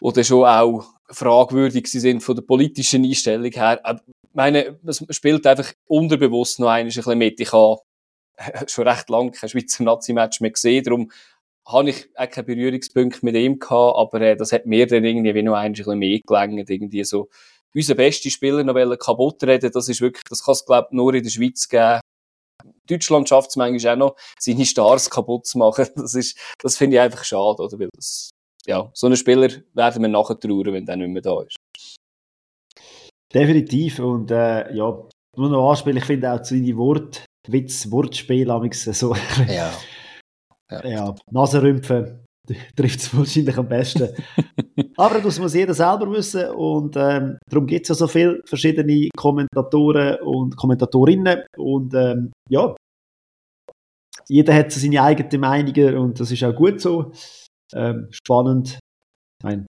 [0.00, 3.80] dann schon auch fragwürdig sind von der politischen Einstellung her.
[3.84, 7.40] Ich meine, es spielt einfach unterbewusst noch ein bisschen mit.
[7.40, 7.80] Ich habe
[8.66, 11.10] schon recht lange kein Schweizer Nazi-Match mehr gesehen, darum
[11.66, 15.34] habe ich auch keine Berührungspunkte mit ihm gehabt, aber äh, das hat mir dann irgendwie
[15.34, 17.28] wie noch ein bisschen mehr gelangt, irgendwie so
[17.74, 21.22] unseren besten Spieler noch kaputt reden, das ist wirklich, das kann es glaube nur in
[21.22, 22.00] der Schweiz geben.
[22.88, 25.86] Deutschland schafft es manchmal auch noch, seine Stars kaputt zu machen.
[25.96, 27.78] Das ist, das finde ich einfach schade, oder?
[27.78, 28.30] Weil das,
[28.66, 31.56] ja, so einen Spieler werden wir nachher trauern, wenn der nicht mehr da ist.
[33.32, 33.98] Definitiv.
[34.00, 39.14] Und äh, ja, nur noch anspielen, ich finde auch seine Wort, Witz, Wortspiel, so.
[39.48, 39.72] Ja.
[40.70, 42.24] Ja, ja Nasenrümpfen
[42.76, 44.08] trifft es wahrscheinlich am besten.
[44.96, 49.08] Aber das muss jeder selber wissen und ähm, darum gibt es ja so viele verschiedene
[49.16, 52.74] Kommentatoren und Kommentatorinnen und ähm, ja,
[54.28, 57.12] jeder hat so seine eigene Meinung und das ist auch gut so.
[57.74, 58.78] Ähm, spannend.
[59.42, 59.66] Meine,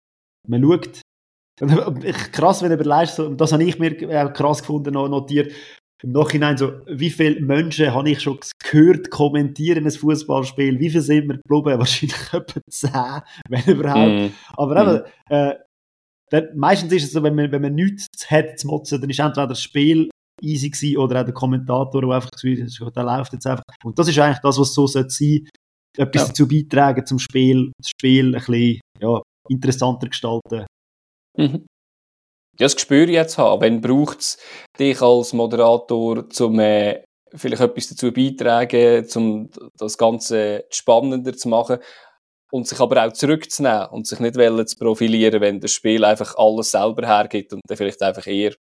[0.48, 1.00] man schaut.
[2.32, 3.92] krass, wenn du überlegst, so, das habe ich mir
[4.24, 5.52] auch krass gefunden, noch notiert
[6.02, 10.78] im Nachhinein so, wie viele Menschen habe ich schon gehört kommentieren ein Fußballspiel?
[10.78, 11.78] Wie viele sind wir geblieben?
[11.78, 14.12] Wahrscheinlich etwa zehn, wenn überhaupt.
[14.12, 14.34] Mm.
[14.56, 15.32] Aber eben, mm.
[15.32, 15.54] äh,
[16.30, 19.18] dann, meistens ist es so, wenn man, wenn man nichts hat zu motzen, dann ist
[19.18, 20.10] entweder das Spiel
[20.42, 23.64] easy gewesen oder auch der Kommentator, der einfach gesagt hat, der läuft jetzt einfach.
[23.84, 25.44] Und das ist eigentlich das, was so sein sollte
[25.96, 26.28] Etwas ja.
[26.28, 30.66] dazu beitragen zum Spiel, das Spiel ein bisschen ja, interessanter gestalten.
[31.36, 31.66] Mhm
[32.60, 33.62] das Gespür jetzt haben.
[33.62, 34.38] Wenn braucht es
[34.78, 37.02] dich als Moderator, um äh,
[37.34, 41.78] vielleicht etwas dazu beitragen, um das Ganze spannender zu machen
[42.52, 46.72] und sich aber auch zurückzunehmen und sich nicht zu profilieren, wenn das Spiel einfach alles
[46.72, 48.54] selber hergibt und dann vielleicht einfach eher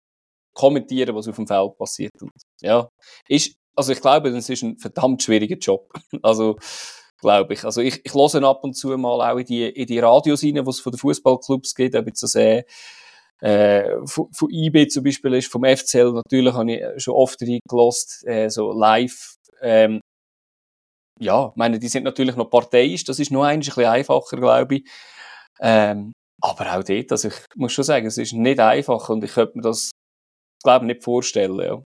[0.53, 2.21] kommentieren, was auf dem Feld passiert.
[2.21, 2.87] Und, ja,
[3.27, 5.91] ist, also ich glaube, das ist ein verdammt schwieriger Job.
[6.21, 6.57] also,
[7.19, 7.65] glaube ich.
[7.65, 10.55] Also ich, ich höre ab und zu mal auch in die, in die Radios rein,
[10.55, 12.63] die es von den Fußballclubs gibt, ob jetzt das äh,
[13.41, 18.27] äh, von, von IB zum Beispiel ist, vom FCL natürlich habe ich schon oft reingelost,
[18.27, 19.35] äh, so live.
[19.61, 20.01] Ähm,
[21.19, 24.89] ja, meine, die sind natürlich noch parteiisch, das ist nur ein bisschen einfacher, glaube ich.
[25.59, 29.33] Ähm, aber auch dort, also ich muss schon sagen, es ist nicht einfach und ich
[29.33, 29.91] könnte mir das,
[30.63, 31.59] glaube ich, nicht vorstellen.
[31.59, 31.83] Ja.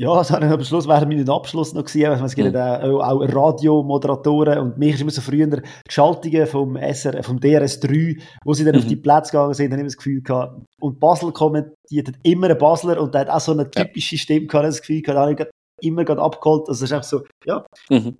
[0.00, 2.12] Ja, das habe ich am Schluss während meinen Abschluss noch gesehen.
[2.12, 2.56] Es gibt mhm.
[2.56, 8.22] auch, auch Radiomoderatoren und mich ist immer so früher die Schaltungen vom, SR, vom DRS3,
[8.44, 8.82] wo sie dann mhm.
[8.82, 10.62] auf die Plätze gegangen sind, dann immer das Gefühl gehabt.
[10.80, 14.20] Und Basel kommentiert hat immer ein Basler und der hat auch so eine typische ja.
[14.20, 16.68] Stimme gehabt, das Gefühl gehabt, da habe ich immer gerade abgeholt.
[16.68, 17.66] Also es ist einfach so, ja.
[17.90, 18.18] Mhm.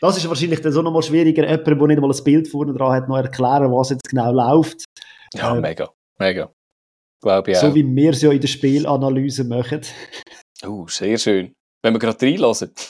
[0.00, 2.92] Das ist wahrscheinlich dann so nochmal schwieriger, jemand, der nicht mal ein Bild vorne dran
[2.92, 4.86] hat, noch erklären, was jetzt genau läuft.
[5.34, 6.50] Ja, ähm, mega, mega.
[7.22, 7.60] Glaube ich auch.
[7.60, 9.82] So wie wir es ja in der Spielanalyse machen.
[10.66, 11.54] Oh, sehr schön.
[11.82, 12.72] Wenn wir gerade reinlassen.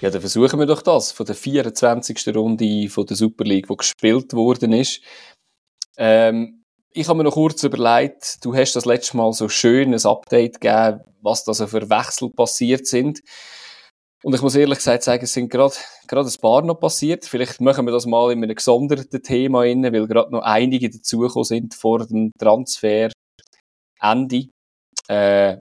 [0.00, 2.34] Ja, dann versuchen wir doch das von der 24.
[2.34, 5.02] Runde von der Super League, die gespielt worden ist.
[5.98, 10.06] Ähm, ich habe mir noch kurz überlegt, du hast das letzte Mal so schön ein
[10.06, 13.20] Update gegeben, was da so für Wechsel passiert sind.
[14.22, 15.74] Und ich muss ehrlich gesagt sagen, es sind gerade,
[16.06, 17.24] gerade ein paar noch passiert.
[17.24, 21.44] Vielleicht machen wir das mal in einem gesonderten Thema rein, weil gerade noch einige dazugekommen
[21.44, 23.10] sind vor dem Transfer
[24.00, 24.48] Ende,
[25.08, 25.56] äh,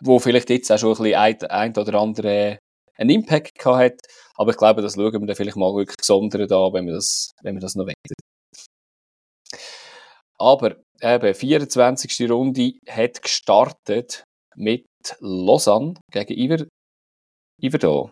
[0.00, 2.58] wo vielleicht jetzt auch schon ein bisschen ein, ein oder andere
[2.96, 4.00] einen Impact gehabt hat.
[4.34, 7.30] Aber ich glaube, das schauen wir dann vielleicht mal wirklich gesondert an, wenn wir das,
[7.42, 8.14] wenn wir das noch weiter.
[10.38, 12.30] Aber eben, 24.
[12.30, 14.24] Runde hat gestartet
[14.54, 14.86] mit
[15.20, 16.66] Lausanne gegen Iver
[17.60, 18.10] Iver da.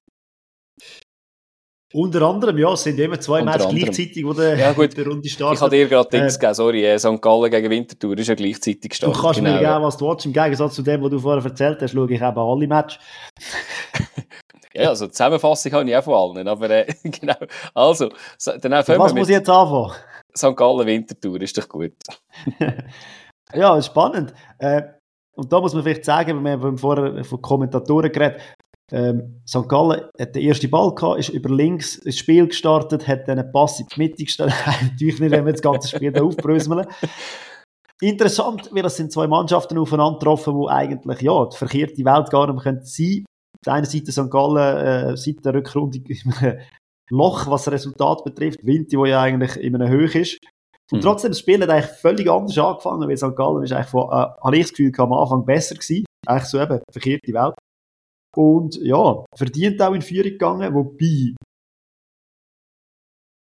[1.94, 4.94] Unter anderem, ja, es sind immer zwei Matches gleichzeitig, wo der, ja, gut.
[4.96, 5.56] der Runde startet.
[5.56, 7.22] Ich habe dir gerade Dings äh, gegeben, sorry, äh, St.
[7.22, 9.16] Gallen gegen Winterthur ist ja gleichzeitig gestartet.
[9.16, 9.52] Du kannst genau.
[9.52, 10.26] mir geben, was du willst.
[10.26, 12.98] Im Gegensatz zu dem, was du vorher erzählt hast, schaue ich eben alle Matches.
[14.74, 17.36] ja, also Zusammenfassung habe ich auch von allen, aber äh, genau.
[17.72, 18.08] Also,
[18.44, 19.92] dann was muss ich jetzt anfangen?
[20.36, 20.56] St.
[20.56, 21.94] Gallen Winterthur ist doch gut.
[23.54, 24.34] ja, spannend.
[24.58, 24.82] Äh,
[25.36, 28.40] und da muss man vielleicht sagen, wir haben vorher von Kommentatoren geredet,
[28.92, 29.68] ähm, St.
[29.68, 33.50] Gallen hat den ersten Ball gehabt, ist über links ins Spiel gestartet, hat dann einen
[33.50, 34.54] Pass in die Mitte gestellt.
[34.82, 36.86] Natürlich nicht, wenn wir das ganze Spiel aufbröseln.
[38.00, 42.52] Interessant, weil es sind zwei Mannschaften aufeinander getroffen, die eigentlich ja, die verkehrte Welt gar
[42.52, 44.30] nicht mehr sein Auf der einen Seite St.
[44.30, 46.58] Gallen, äh, seit der Rückrunde in einem
[47.10, 48.64] Loch, was das Resultat betrifft.
[48.64, 50.38] Winti, wo ja eigentlich in einem Höch ist.
[50.92, 51.02] Und mhm.
[51.02, 53.34] trotzdem, das Spiel hat eigentlich völlig anders angefangen, weil St.
[53.34, 56.04] Gallen ist eigentlich von, äh, habe ich das Gefühl, am Anfang besser gewesen.
[56.26, 57.54] Eigentlich so eben, verkehrte Welt.
[58.36, 61.34] Und ja, verdient auch in Führung gegangen, wobei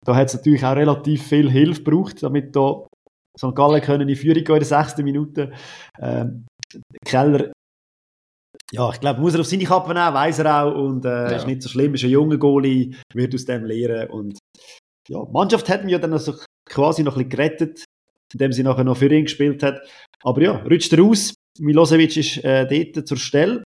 [0.05, 2.87] da hat es natürlich auch relativ viel Hilfe gebraucht, damit da
[3.37, 3.55] St.
[3.55, 5.51] Gallen können in Führung gehen in der sechsten Minute.
[5.99, 6.45] Ähm,
[7.03, 7.51] Keller,
[8.71, 11.35] ja, ich glaube, muss er auf seine Kappe nehmen, weiß er auch und äh, ja.
[11.35, 14.39] ist nicht so schlimm, ist ein junger Goalie, wird aus dem lernen und
[15.07, 17.85] ja, die Mannschaft hat mir ja dann also quasi noch ein bisschen gerettet,
[18.33, 19.81] indem sie nachher noch für ihn gespielt hat.
[20.23, 21.33] Aber ja, rutscht raus.
[21.59, 23.63] Milosevic ist äh, dort zur Stelle.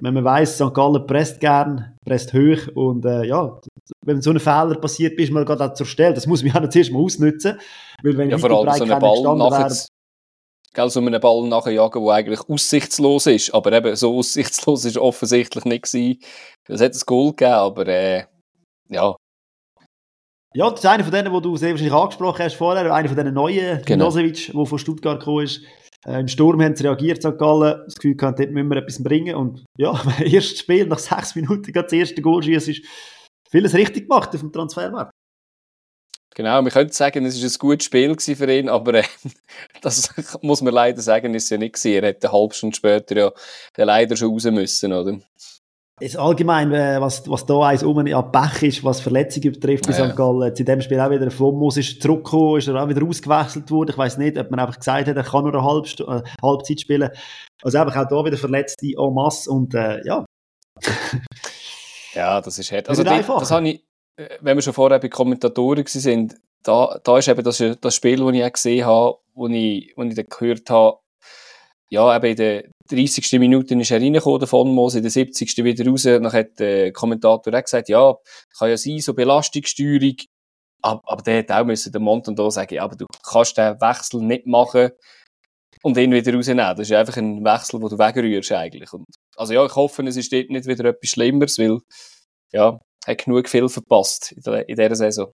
[0.00, 0.74] Wenn man weiss, St.
[0.74, 3.60] Gallen presst gern, presst hoch und äh, ja,
[4.04, 6.14] wenn so ein Fehler passiert, bist du mal gerade zur Stelle.
[6.14, 7.58] Das muss man ja zuerst mal ausnutzen.
[8.02, 9.76] Weil wenn ja, vor allem so einen Ball nachher,
[10.74, 13.54] gell, so einen Ball nachjagen, der eigentlich aussichtslos ist.
[13.54, 16.18] Aber eben, so aussichtslos ist offensichtlich nicht gewesen.
[16.68, 18.24] Es hat ein Goal gegeben, aber äh,
[18.88, 19.14] ja.
[20.56, 23.16] Ja, das ist einer von denen, die du sehr wahrscheinlich angesprochen hast vorher, einer von
[23.16, 24.04] denen neuen, genau.
[24.04, 25.62] Milosevic, der von Stuttgart gekommen ist.
[26.06, 27.38] Äh, Im Sturm haben sie reagiert, St.
[27.38, 27.82] Gallen.
[27.84, 29.34] Das Gefühl gehabt, dort müssen wir etwas bringen.
[29.34, 32.84] Und ja, erstes Spiel, nach sechs Minuten, das erste Goal schießt, ist
[33.50, 35.12] vieles richtig gemacht auf dem Transfermarkt.
[36.36, 39.04] Genau, man könnte sagen, es war ein gutes Spiel für ihn, aber äh,
[39.82, 40.12] das
[40.42, 42.02] muss man leider sagen, ist ja nicht gewesen.
[42.02, 43.32] Er hätte eine halbe Stunde später ja
[43.76, 45.20] leider schon raus müssen, oder?
[46.00, 49.96] Ist allgemein, äh, was, was da eins um an Pech ist, was Verletzungen betrifft bei
[49.96, 50.08] ja.
[50.08, 50.16] St.
[50.16, 50.52] Gallen.
[50.52, 53.90] In dem Spiel auch wieder Flommus ist zurückgekommen, ist er auch wieder ausgewechselt worden.
[53.90, 56.80] Ich weiß nicht, ob man einfach gesagt hat, er kann nur eine Halb äh, Halbzeit
[56.80, 57.10] spielen.
[57.62, 60.24] Also einfach auch da wieder Verletzte en masse und äh, ja.
[62.14, 62.88] ja, das ist hart.
[62.88, 63.84] Also die, das habe ich,
[64.16, 68.16] äh, wenn wir schon vorher bei Kommentatoren sind, da, da ist eben das, das Spiel,
[68.16, 70.98] das ich auch gesehen habe, wo ich, wo ich dann gehört habe,
[71.88, 73.38] ja, eben in der 30.
[73.38, 75.56] Minute ist er reingekommen, der von Moos, in der 70.
[75.64, 76.02] wieder raus.
[76.02, 78.14] Dann hat der Kommentator auch gesagt, ja,
[78.58, 80.16] kann ja sein, so Belastungssteuerung.
[80.82, 83.80] Aber, aber der hat auch müssen, der Monton da sagen, ja, aber du kannst den
[83.80, 84.90] Wechsel nicht machen
[85.82, 86.76] und ihn wieder rausnehmen.
[86.76, 88.92] Das ist einfach ein Wechsel, wo du wegrührst eigentlich.
[88.92, 91.78] Und, also ja, ich hoffe, es ist dort nicht wieder etwas Schlimmeres, weil,
[92.52, 95.32] ja, hat genug viel verpasst in, in dieser Saison.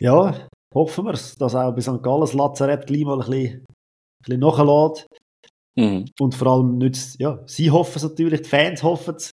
[0.00, 2.02] Ja, hoffen wir es, dass auch bei St.
[2.02, 3.66] Gallen das Lazarett gleich mal ein bisschen
[4.20, 5.06] bisschen nachlässt.
[5.76, 6.06] Mhm.
[6.18, 9.30] Und vor allem nützt, ja, sie hoffen es natürlich, die Fans hoffen es.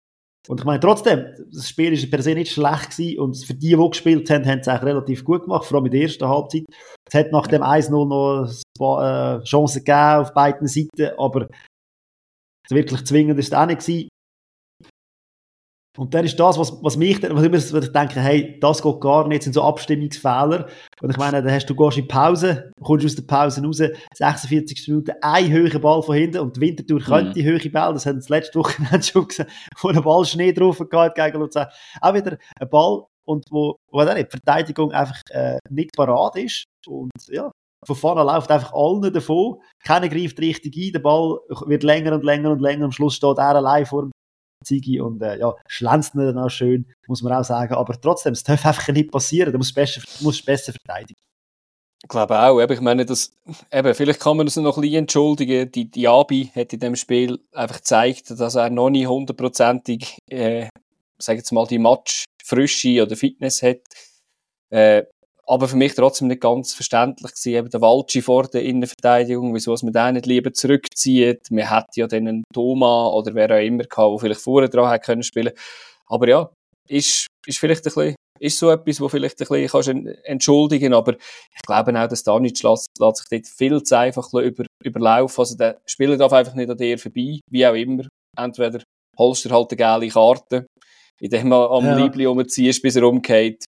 [0.49, 3.77] Und ich meine, trotzdem, das Spiel war per se nicht schlecht gewesen und für die,
[3.77, 6.65] die gespielt haben, haben es eigentlich relativ gut gemacht, vor allem in der ersten Halbzeit.
[7.07, 11.47] Es hat nach dem 1-0 noch ein paar äh, Chancen gegeben auf beiden Seiten, aber
[12.69, 14.09] wirklich zwingend ist es auch nicht gewesen.
[15.97, 18.99] Und dann ist das, was, was mich, was immer, was ich denke, hey, das geht
[18.99, 20.67] gar nicht, sind so Abstimmungsfehler.
[21.01, 23.81] Und ich meine, dann hast du, gehst in Pause, kommst aus der Pause raus,
[24.13, 27.03] 46 Minuten, ein höherer Ball von hinten und die Wintertour mhm.
[27.03, 29.45] könnte die höhere Ball, das haben sie letzte Woche schon gesehen,
[29.81, 31.67] wo ein Ball Schnee drauf gehabt gegen Luzern.
[32.01, 36.65] Auch wieder ein Ball, und wo, wo nicht, die Verteidigung einfach äh, nicht parat ist.
[36.87, 37.51] Und ja,
[37.85, 39.61] von vorne läuft einfach allen davon.
[39.83, 42.85] Keiner greift richtig ein, der Ball wird länger und länger und länger.
[42.85, 44.11] Am Schluss steht er allein vor dem
[44.63, 47.73] Ziggy und äh, ja, schlänzt dann auch schön, muss man auch sagen.
[47.73, 49.51] Aber trotzdem, es darf einfach nicht passieren.
[49.51, 51.19] Du musst besser, musst besser verteidigen.
[52.03, 52.59] Ich glaube auch.
[52.59, 53.31] Ich meine, das,
[53.71, 55.71] eben, vielleicht kann man es noch ein bisschen entschuldigen.
[55.71, 60.67] Die Diaby hat in dem Spiel einfach gezeigt, dass er noch nicht hundertprozentig, äh,
[61.17, 63.79] sage jetzt mal, die Matchfrische oder Fitness hat.
[64.69, 65.03] Äh,
[65.53, 69.75] aber für mich trotzdem nicht ganz verständlich gewesen, eben der Walci vor der Innenverteidigung, wieso
[69.83, 71.51] man den nicht lieber zurückzieht.
[71.51, 74.89] Man hätte ja dann einen Thomas oder wer auch immer gehabt, der vielleicht vorher dran
[74.89, 75.51] hätte können spielen.
[76.07, 76.49] Aber ja,
[76.89, 81.13] ist, ist vielleicht ein bisschen, ist so etwas, wo vielleicht ein bisschen kannst entschuldigen, aber
[81.13, 85.39] ich glaube auch, dass Danic lässt, lässt sich dort viel zu einfach über, überlaufen.
[85.39, 88.07] Also der Spieler darf einfach nicht an dir vorbei, wie auch immer.
[88.35, 88.81] Entweder
[89.19, 90.65] holst du halt eine geile Karte,
[91.21, 91.95] indem du am ja.
[91.95, 93.65] Liebling umziehst, bis er umgeht,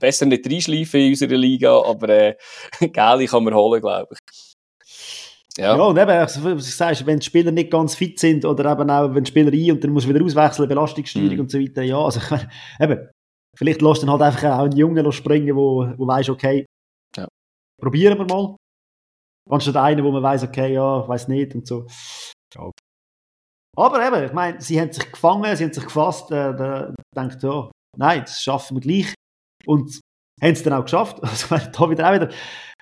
[0.00, 2.36] besser nicht reinschleifen in unserer Liga, aber äh,
[2.80, 4.40] Geli kann man holen, glaube ich.
[5.58, 5.76] Ja.
[5.76, 8.72] ja, und eben, also, was du sagst, wenn die Spieler nicht ganz fit sind oder
[8.72, 11.40] eben auch, wenn die Spieler ein und dann muss wieder auswechseln, Belastungssteuerung mhm.
[11.40, 12.48] und so weiter, ja, also ich meine,
[12.80, 13.08] eben,
[13.56, 16.66] vielleicht lässt dann halt einfach auch einen Jungen springen, wo, wo weiss, okay,
[17.16, 17.26] ja.
[17.80, 18.56] probieren wir mal.
[19.50, 21.86] Anstatt einen, wo man weiß, okay, ja, weiß nicht und so.
[22.54, 22.70] Ja.
[23.76, 27.70] Aber eben, ich meine, sie haben sich gefangen, sie haben sich gefasst, äh, denkt, ja,
[27.96, 29.14] nein, das schaffen wir gleich.
[29.70, 30.00] Und
[30.42, 31.20] haben es dann auch geschafft.
[31.22, 32.30] Also, da wieder auch wieder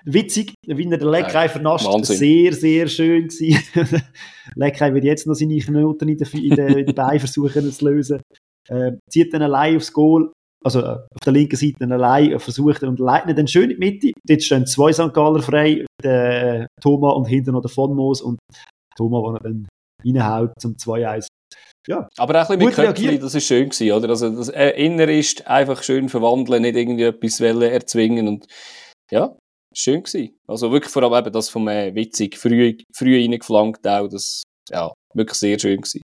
[0.05, 1.85] witzig, wie er den Leckei vernascht.
[1.85, 2.17] Wahnsinn.
[2.17, 4.01] Sehr, sehr schön gewesen.
[4.55, 7.85] Leckei wird jetzt noch seine Knoten in den, in den, in den Beinen versuchen zu
[7.85, 8.21] lösen.
[8.69, 10.31] Äh, zieht dann allein aufs Goal,
[10.63, 14.11] also äh, auf der linken Seite allein, versucht und leitet dann schön in die Mitte.
[14.27, 15.13] Dort stehen zwei St.
[15.13, 18.39] Galler frei, der Thomas und hinten noch der von Moos und
[18.95, 19.67] Thomas, der dann
[20.05, 21.27] reinhaut zum 2-1.
[21.87, 22.07] Ja.
[22.17, 24.09] Aber auch ein bisschen mit Köpfchen, das ist schön gewesen, oder?
[24.09, 28.47] Also das Inner ist einfach schön verwandeln, nicht irgendwie etwas erzwingen und
[29.11, 29.35] ja,
[29.73, 30.37] schön gewesen.
[30.47, 34.93] Also wirklich vor allem eben das vom äh, witzig, früh, früh reingeflankt auch, das, ja,
[35.13, 36.01] wirklich sehr schön gewesen.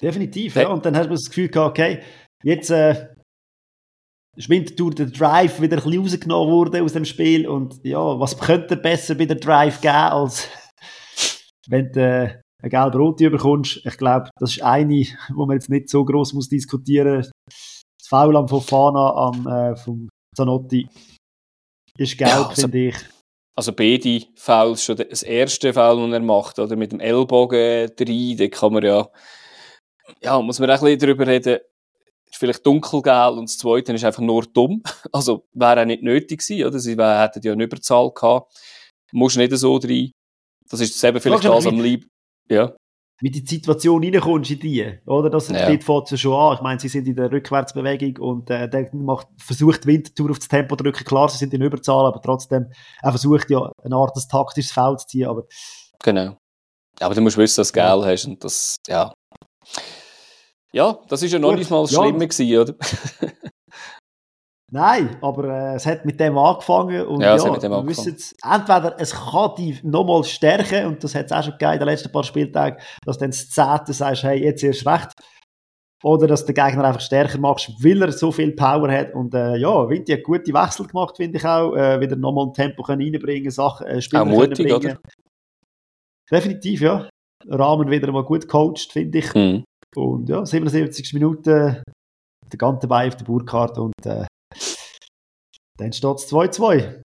[0.00, 0.68] Definitiv, ja.
[0.68, 2.02] Und dann hast du das Gefühl gehabt, okay,
[2.42, 3.08] jetzt äh,
[4.36, 8.38] ist Winterthur der Drive wieder ein bisschen rausgenommen worden aus dem Spiel und ja, was
[8.38, 10.48] könnte besser bei der Drive geben, als
[11.68, 13.84] wenn du äh, eine gelbe Rote bekommst.
[13.84, 17.30] Ich glaube, das ist eine, wo man jetzt nicht so groß muss diskutieren muss.
[18.00, 20.88] Das Foul am Fofana am äh, vom Zanotti
[21.98, 22.96] ist gelb, ja, also, finde ich.
[23.54, 28.36] Also beide Fouls, schon das erste Foul, das er macht, oder mit dem Ellbogen rein,
[28.36, 29.08] da kann man ja,
[30.22, 31.58] ja, muss man auch ein bisschen darüber reden,
[32.30, 34.82] ist vielleicht dunkelgelb und das zweite ist einfach nur dumm.
[35.12, 36.78] Also wäre auch nicht nötig gewesen, oder?
[36.78, 38.52] Sie hätten ja eine Überzahl gehabt.
[39.12, 40.10] Muss nicht so rein.
[40.70, 42.06] Das ist eben vielleicht das am lieb.
[42.48, 42.74] Ja.
[43.20, 45.30] Wie die Situation reinkommst in die, oder?
[45.30, 45.66] Das ja.
[45.68, 46.54] dort fängt ja schon an.
[46.56, 50.48] Ich meine, sie sind in der Rückwärtsbewegung und äh, der macht, versucht Wintertour auf das
[50.48, 51.04] Tempo zu drücken.
[51.04, 55.00] Klar, sie sind in Überzahl, aber trotzdem, er versucht ja eine Art des taktisches Feld
[55.00, 55.44] zu ziehen, aber...
[56.02, 56.36] Genau.
[56.98, 58.04] Aber du musst wissen, dass du Geld ja.
[58.04, 59.12] hast und das, ja...
[60.72, 62.26] Ja, das ist ja noch Gut, nicht mal schlimmer ja.
[62.26, 62.74] gewesen, oder?
[64.74, 68.98] Nein, aber äh, es hat mit dem angefangen und ja, ja wir wissen jetzt, entweder
[68.98, 72.10] es kann die nochmal stärken und das hat es auch schon gegeben in den letzten
[72.10, 75.10] paar Spieltagen, dass du dann das Zehnte sagst, hey, jetzt erst recht.
[76.02, 79.12] Oder dass der Gegner einfach stärker machst, weil er so viel Power hat.
[79.14, 81.76] Und äh, ja, Vinti hat gute Wechsel gemacht, finde ich auch.
[81.76, 84.96] Äh, wieder nochmal ein Tempo können reinbringen, Sachen, äh, Spieler auch mutig, können bringen.
[84.96, 85.00] Oder?
[86.30, 87.10] Definitiv, ja.
[87.46, 89.34] Rahmen wieder mal gut coacht, finde ich.
[89.34, 89.64] Mhm.
[89.94, 94.24] Und ja, 77 Minuten, der ganze Bein auf der Burkhardt und äh,
[95.78, 97.02] dann steht es 2-2.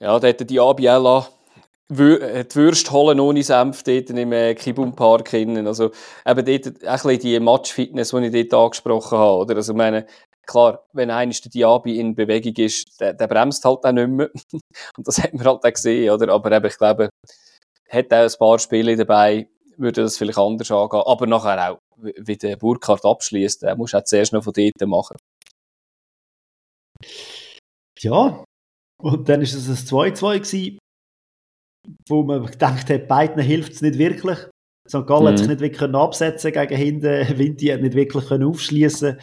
[0.00, 1.28] Ja, da hätte die Abiella
[1.90, 5.66] äh, die Würste holen ohne Senf dort im äh, Kibum Park innen.
[5.66, 5.90] Also
[6.26, 9.38] eben dort ein bisschen die Match-Fitness, die ich dort angesprochen habe.
[9.38, 9.56] Oder?
[9.56, 10.06] Also meine,
[10.46, 14.30] klar, wenn einer der Diaby in Bewegung ist, der, der, bremst halt auch nicht mehr.
[14.96, 16.32] Und das hat man halt auch gesehen, oder?
[16.32, 17.08] Aber eben, ich glaube,
[17.88, 21.02] hat auch ein paar Spiele dabei, würde das vielleicht anders angehen.
[21.06, 25.16] Aber nachher auch, wie der Burkhardt abschließt, der muss auch zuerst noch von dort machen.
[28.00, 28.44] Ja,
[29.00, 30.78] und dann ist es ein 2-2 gewesen,
[32.08, 34.38] wo man gedacht hat, beiden hilft es nicht wirklich.
[34.88, 35.06] St.
[35.06, 35.28] Gallen mhm.
[35.28, 39.18] hat sich nicht wirklich absetzen gegen hinten, Vinti hat nicht wirklich aufschließen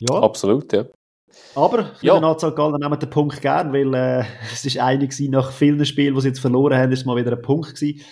[0.00, 0.20] Ja.
[0.20, 0.86] Absolut, ja.
[1.54, 2.20] Aber für ja.
[2.20, 2.54] den St.
[2.54, 6.28] Gallen nehmen den Punkt gern, weil äh, es ist einig nach vielen Spielen, die sie
[6.28, 8.04] jetzt verloren haben, ist mal wieder ein Punkt gewesen.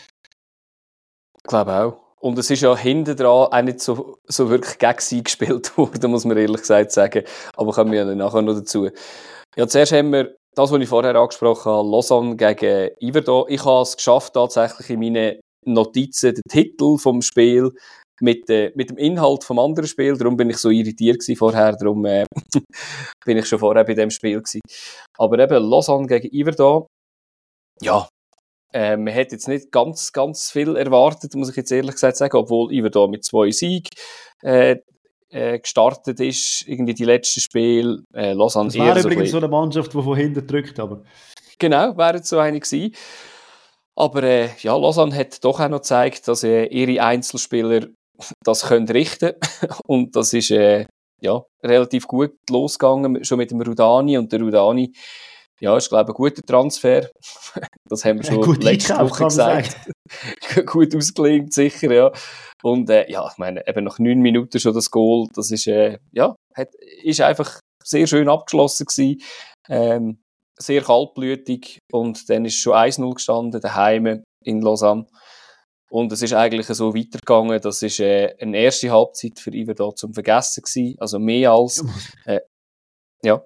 [1.37, 2.10] Ich glaube auch.
[2.23, 6.11] Und es ist ja hinten dran auch nicht so, so wirklich gegen sie gespielt worden,
[6.11, 7.25] muss man ehrlich gesagt sagen.
[7.57, 8.89] Aber kommen wir ja nachher noch dazu.
[9.57, 13.47] Ja, zuerst haben wir das, was ich vorher angesprochen habe, Lausanne gegen Iverdo.
[13.49, 17.71] Ich habe es geschafft, tatsächlich in meinen Notizen den Titel vom Spiel
[18.21, 20.17] mit, äh, mit dem Inhalt vom anderen Spiel.
[20.17, 21.75] Darum bin ich so irritiert vorher.
[21.77, 22.27] Darum äh,
[23.25, 24.61] bin ich schon vorher bei dem Spiel gewesen.
[25.19, 26.87] Aber eben Lausanne gegen Iverdo.
[27.81, 28.07] Ja,
[28.73, 32.37] äh, man hat jetzt nicht ganz, ganz viel erwartet, muss ich jetzt ehrlich gesagt sagen,
[32.37, 33.91] obwohl Iver da mit zwei Siegen
[34.43, 34.77] äh,
[35.31, 38.03] äh, gestartet ist, irgendwie die letzten Spiele.
[38.13, 41.03] Äh, Lausanne das wäre übrigens so, eine Mannschaft, die von hinten drückt, aber...
[41.59, 42.95] Genau, wäre so eine gewesen.
[43.97, 47.87] Aber äh, ja, Lausanne hat doch auch noch gezeigt, dass äh, ihre Einzelspieler
[48.45, 49.33] das können richten
[49.87, 50.87] und das ist äh,
[51.21, 54.93] ja relativ gut losgegangen, schon mit dem Rudani und der Rudani
[55.61, 57.11] ja, ist, glaube ich, ein guter Transfer.
[57.89, 59.77] das haben wir schon Gut letzte Woche gesagt.
[60.67, 62.13] Gut ausgelingt, sicher, ja.
[62.63, 65.99] Und äh, ja, ich meine, eben nach neun Minuten schon das Goal, das ist, äh,
[66.13, 66.69] ja, hat,
[67.03, 69.23] ist einfach sehr schön abgeschlossen gewesen.
[69.69, 70.23] Ähm,
[70.59, 75.07] sehr kaltblütig und dann ist schon 1-0 gestanden, daheim in Lausanne.
[75.91, 79.91] Und es ist eigentlich so weitergegangen, das ist äh, eine erste Halbzeit für Iver da
[79.95, 81.85] zum Vergessen gewesen, also mehr als,
[82.27, 82.41] äh,
[83.25, 83.45] ja.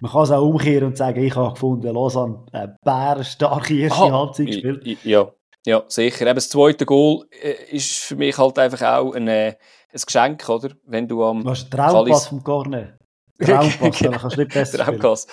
[0.00, 4.10] Man kann es auch umkehren und sagen, ich habe gefunden, Lausanne eine bärenstarke erste Aha,
[4.10, 4.98] Halbzeit gespielt.
[5.04, 5.30] Ja,
[5.64, 6.26] ja, sicher.
[6.26, 9.54] Eben das zweite Goal äh, ist für mich halt einfach auch ein, äh,
[9.92, 10.70] ein Geschenk, oder?
[10.86, 11.48] Wenn du am...
[11.48, 12.98] Hast Traumpass vom Corner.
[13.40, 15.26] Traumpass, dann kannst du nicht besser Traumpass.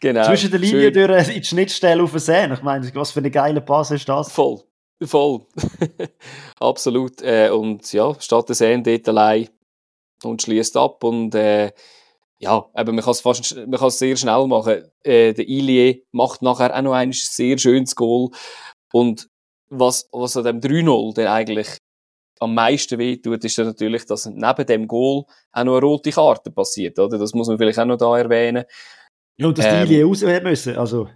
[0.00, 0.24] Genau.
[0.24, 1.08] Zwischen der Linie Schön.
[1.08, 2.52] durch in die Schnittstelle auf den See.
[2.52, 4.32] Ich meine, was für eine geile Pass ist das?
[4.32, 4.62] Voll.
[5.02, 5.40] Voll.
[6.60, 7.20] Absolut.
[7.22, 9.48] Äh, und ja, statt der Sehen dort allein
[10.22, 11.72] und schließt ab und äh,
[12.38, 14.84] ja, eben, man kann es fast, man kann es sehr schnell machen.
[15.02, 18.30] Äh, der Ilie macht nachher auch noch ein sehr schönes Goal.
[18.92, 19.28] Und
[19.68, 21.78] was, was an dem 3-0 dann eigentlich
[22.40, 26.50] am meisten wehtut, ist dann natürlich, dass neben dem Goal auch noch eine rote Karte
[26.50, 27.18] passiert, oder?
[27.18, 28.64] Das muss man vielleicht auch noch da erwähnen.
[29.36, 31.08] Ja, und dass ähm, die Ilie raus müssen, also.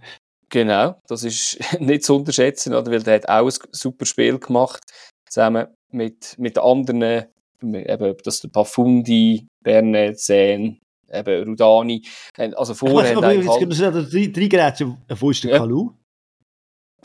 [0.49, 2.91] Genau, das ist nicht zu unterschätzen, oder?
[2.91, 4.81] weil der hat auch ein super Spiel gemacht,
[5.27, 7.25] zusammen mit, mit anderen,
[7.61, 10.79] eben, das der Pafundi, Bernet, Sen,
[11.11, 12.05] eben Rudani.
[12.55, 13.81] Also vorher haben eigentlich...
[13.81, 14.13] Halt...
[14.13, 15.57] Drei, drei Geräte, wo ist der ja.
[15.57, 15.91] Kalu?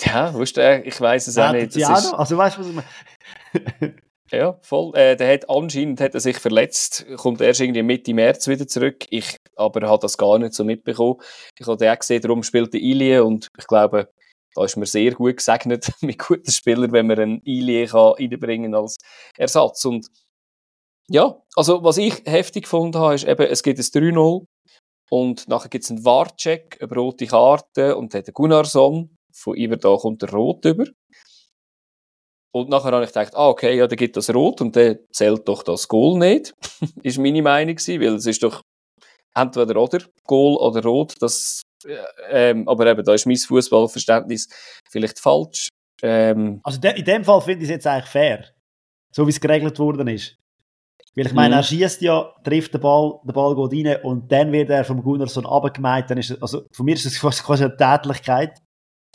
[0.00, 0.84] Ja, wo ist der?
[0.86, 1.76] Ich weiß es ja, auch nicht.
[1.76, 2.14] Das ist...
[2.14, 3.94] Also weißt du, was ich meine?
[4.32, 4.96] Ja, voll.
[4.96, 9.07] Äh, der hat anscheinend hat er sich verletzt, kommt erst irgendwie Mitte März wieder zurück.
[9.11, 11.20] Ich aber habe das gar nicht so mitbekommen.
[11.59, 14.09] Ich habe auch gesehen, darum spielt der Ilie und ich glaube,
[14.55, 18.74] da ist mir sehr gut gesegnet mit guten Spielern, wenn man einen Ilie kann reinbringen
[18.74, 18.98] als
[19.36, 19.84] Ersatz.
[19.84, 20.07] Und
[21.09, 24.46] ja, also was ich heftig gefunden habe, ist eben, es gibt ein 3-0
[25.11, 29.57] und nachher gibt es einen Wartcheck über rote Karte und dann hat der Gunnarsson von
[29.57, 30.86] über da kommt der Rot über.
[32.52, 35.48] Und nachher habe ich gedacht, ah, okay, ja, dann gibt das Rot und dann zählt
[35.48, 36.55] doch das Goal nicht.
[37.02, 38.62] ist meine Meinung gewesen, weil es ist doch
[39.34, 41.96] entweder oder, Goal oder Rot, das, äh,
[42.30, 44.48] ähm, aber eben, da ist mein Fußballverständnis
[44.88, 45.68] vielleicht falsch.
[46.02, 48.44] Ähm, also in dem Fall finde ich es jetzt eigentlich fair,
[49.11, 50.36] so wie es geregelt worden ist.
[51.16, 51.60] Weil ich meine, mhm.
[51.60, 55.02] er schießt ja, trifft den Ball, der Ball geht rein und dann wird er vom
[55.02, 56.10] Gunnarsson abgemeint.
[56.10, 58.58] Dann ist also von mir ist es quasi eine Tätlichkeit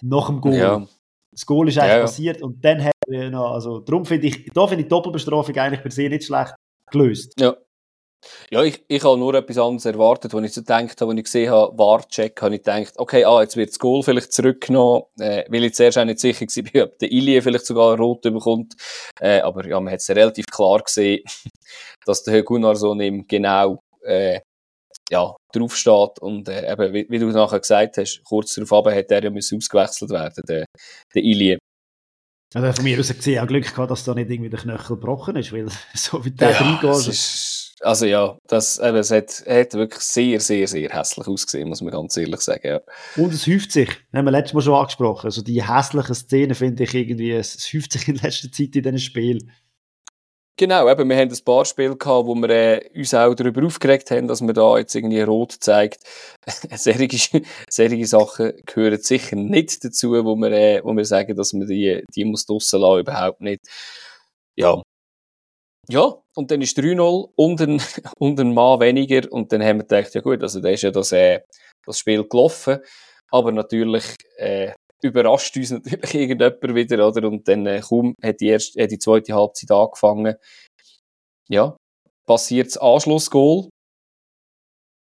[0.01, 0.55] nach dem Goal.
[0.55, 0.87] Ja.
[1.31, 2.03] Das Goal ist eigentlich ja, ja.
[2.03, 5.81] passiert und dann hat er noch, also darum finde ich, da finde ich Doppelbestrafung eigentlich
[5.81, 6.53] per se nicht schlecht
[6.91, 7.39] gelöst.
[7.39, 7.55] Ja.
[8.51, 11.23] Ja, ich, ich habe nur etwas anderes erwartet, als ich so gedacht habe, als ich
[11.23, 15.45] gesehen habe, Warcheck, habe ich gedacht, okay, ah, jetzt wird das Goal vielleicht zurückgenommen, äh,
[15.49, 18.75] weil ich zuerst auch nicht sicher war, ob der Ilie vielleicht sogar rot bekommt.
[19.19, 21.23] Äh, aber ja, man hat es relativ klar gesehen,
[22.05, 24.41] dass der Gunnarsson ihm genau, äh,
[25.09, 29.23] ja, draufsteht und äh, eben, wie, wie, du nachher gesagt hast, kurz darauf hat er
[29.23, 30.65] ja müssen ausgewechselt werden, der,
[31.13, 31.57] der Ilie.
[32.53, 35.35] Also von mir aus gesehen auch Glück gehabt, dass da nicht irgendwie der Knöchel gebrochen
[35.35, 37.58] ist, weil so wie der ja, reingeht.
[37.81, 41.91] Also ja, das, eben, es hat, hat wirklich sehr, sehr, sehr hässlich ausgesehen, muss man
[41.91, 42.67] ganz ehrlich sagen.
[42.67, 42.81] Ja.
[43.15, 45.27] Und es häuft sich, haben wir letztes Mal schon angesprochen.
[45.27, 48.99] Also die hässlichen Szenen finde ich irgendwie, es häuft sich in letzter Zeit in diesen
[48.99, 49.51] Spielen.
[50.59, 54.11] Genau, eben, wir haben ein paar Spiele gehabt, wo wir äh, uns auch darüber aufgeregt
[54.11, 56.03] haben, dass man da jetzt irgendwie rot zeigt.
[56.75, 61.65] solche, solche Sachen gehören sicher nicht dazu, wo wir, äh, wo wir sagen, dass man
[61.65, 63.61] die, die muss draussen lassen, überhaupt nicht.
[64.57, 64.81] Ja.
[65.89, 67.81] Ja, und dann ist 3-0 und ein,
[68.19, 70.91] und ein Mann weniger und dann haben wir gedacht, ja gut, also da ist ja
[70.91, 71.41] das, äh,
[71.85, 72.79] das Spiel gelaufen,
[73.31, 77.27] aber natürlich, äh, überrascht uns natürlich irgendjemand wieder, oder?
[77.27, 80.35] Und dann äh, kaum hat die, erste, äh, die zweite Halbzeit angefangen.
[81.49, 81.75] Ja,
[82.27, 83.69] passiert das Anschlussgoal.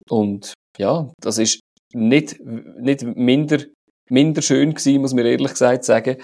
[0.08, 1.60] Und ja, das ist
[1.92, 3.64] nicht, nicht minder,
[4.08, 6.22] minder schön gewesen, muss man ehrlich gesagt sagen.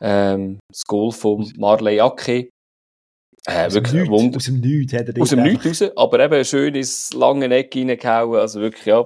[0.00, 2.48] Ähm, das Goal von Marley Ake.
[3.46, 6.20] Äh, aus, wirklich dem Nichts, aus dem Nichts hat er Aus dem Nichts raus, aber
[6.20, 8.40] eben schön ins lange Eck reingehauen.
[8.40, 9.04] Also wirklich, ja,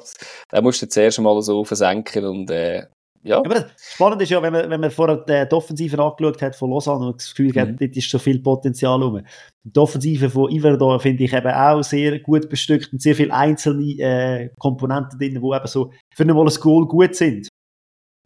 [0.50, 2.86] da musst du zuerst mal so versenken und äh,
[3.24, 3.38] ja.
[3.38, 7.08] Aber spannend ist ja, wenn man, wenn man vorher die Offensive angeschaut hat von Lausanne
[7.08, 7.76] und das Gefühl hat, mhm.
[7.76, 9.22] dort ist so viel Potenzial rum.
[9.64, 13.98] Die Offensive von Iverdor finde ich eben auch sehr gut bestückt und sehr viele einzelne
[13.98, 16.28] äh, Komponenten drin, die eben so für ein
[16.60, 17.48] Goal gut sind.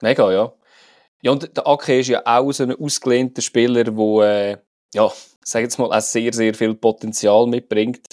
[0.02, 0.52] Mega, ja.
[1.22, 4.56] Ja, und der Ake ist ja auch so ein ausgelehnter Spieler, der, äh,
[4.94, 5.10] ja,
[5.44, 8.06] sag jetzt mal, auch sehr, sehr viel Potenzial mitbringt.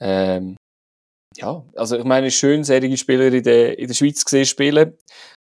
[0.00, 0.56] Ähm,
[1.36, 4.96] ja, also ich meine, schön, solche Spieler in der, in der Schweiz gesehen spielen.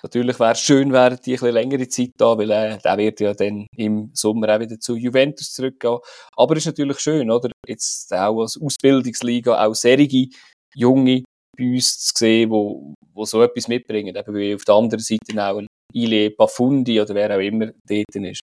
[0.02, 3.34] Natürlich wäre es schön, wären die bisschen längere Zeit da, weil äh, der wird ja
[3.34, 6.00] dann im Sommer auch wieder zu Juventus zurückgehen.
[6.36, 7.50] Aber es ist natürlich schön, oder?
[7.68, 10.28] Jetzt auch als Ausbildungsliga auch serige
[10.76, 11.24] Junge
[11.58, 14.16] bei uns zu sehen, wo, wo so etwas mitbringen.
[14.16, 18.16] Eben wie auf der anderen Seite auch ein Ile Pafundi oder wer auch immer dort
[18.16, 18.42] ist.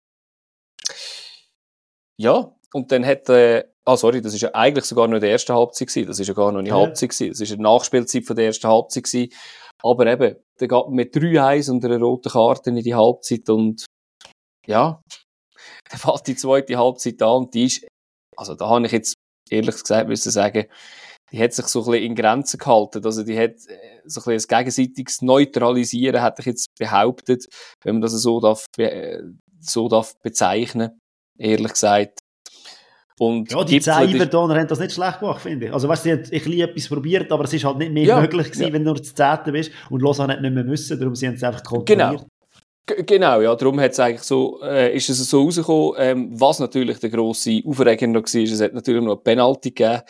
[2.17, 5.55] Ja, und dann hat, äh, ah sorry, das ist ja eigentlich sogar noch die erste
[5.55, 6.07] Halbzeit gewesen.
[6.07, 6.77] Das ist ja gar noch nicht ja.
[6.77, 7.29] Halbzeit gewesen.
[7.29, 9.31] Das ist eine Nachspielzeit von der ersten Halbzeit gewesen.
[9.81, 13.85] Aber eben, der geht mit 3-1 und einer roten Karte in die Halbzeit und
[14.67, 15.01] ja,
[15.89, 17.87] dann fällt die zweite Halbzeit an und die ist,
[18.35, 19.13] also da habe ich jetzt
[19.49, 20.65] ehrlich gesagt müssen sagen,
[21.31, 23.05] die hat sich so ein bisschen in Grenzen gehalten.
[23.05, 27.45] Also die hat äh, so ein bisschen ein gegenseitiges Neutralisieren, hätte ich jetzt behauptet,
[27.83, 29.21] wenn man das so darf, äh,
[29.61, 30.99] so darf bezeichnen.
[31.37, 32.19] Ehrlich gesagt.
[33.17, 35.73] Und ja, die zehn Iverdoner haben das nicht schlecht gemacht, finde ich.
[35.73, 38.19] Also, weißt du, ich habe ein etwas probiert, aber es ist halt nicht mehr ja,
[38.19, 38.73] möglich gewesen, ja.
[38.73, 39.71] wenn du nur das Zehnte bist.
[39.89, 42.25] Und Lausanne hat nicht mehr müssen, darum sind sie einfach kontrolliert.
[42.85, 43.03] Genau.
[43.05, 46.99] genau, ja, darum hat es eigentlich so, äh, ist es so rausgekommen, ähm, was natürlich
[46.99, 50.01] der grosse Aufreger noch war, es hat natürlich noch eine Penalty gegeben,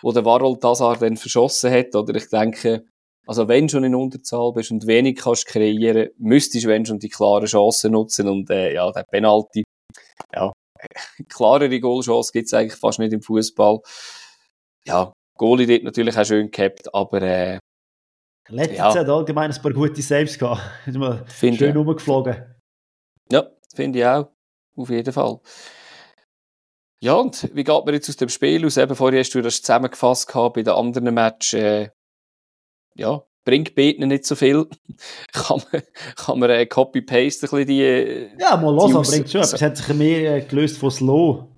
[0.00, 2.84] wo der Warol Tazar dann verschossen hat, oder ich denke,
[3.26, 7.08] also wenn schon in Unterzahl bist und wenig kannst kreieren, müsstest du wenn schon die
[7.08, 9.64] klaren Chancen nutzen und äh, ja, der Penalty,
[10.32, 10.52] ja,
[11.28, 13.80] klarere Goalchance gibt es eigentlich fast nicht im Fußball.
[14.86, 17.58] Ja, Goalie dort natürlich auch schön gehabt, aber äh,
[18.48, 18.94] Letztes ja.
[18.94, 20.60] hat allgemein ein paar gute Saves gehabt.
[20.86, 21.74] Ist mal find schön ja.
[21.74, 22.54] rumgeflogen.
[23.30, 24.30] Ja, finde ich auch.
[24.76, 25.40] Auf jeden Fall.
[27.00, 28.76] Ja, und wie geht man jetzt aus dem Spiel aus?
[28.76, 31.54] Eben vorher hast du das zusammengefasst gehabt bei den anderen Matches.
[31.54, 31.90] Äh,
[32.96, 34.66] ja, bringt Beten nicht so viel.
[35.32, 35.82] kann man,
[36.16, 37.82] kann man äh, copy-paste ein bisschen die.
[37.82, 39.40] Äh, ja, mal los, aber bringt schon.
[39.42, 41.48] Es hat sich mehr äh, gelöst von Slow.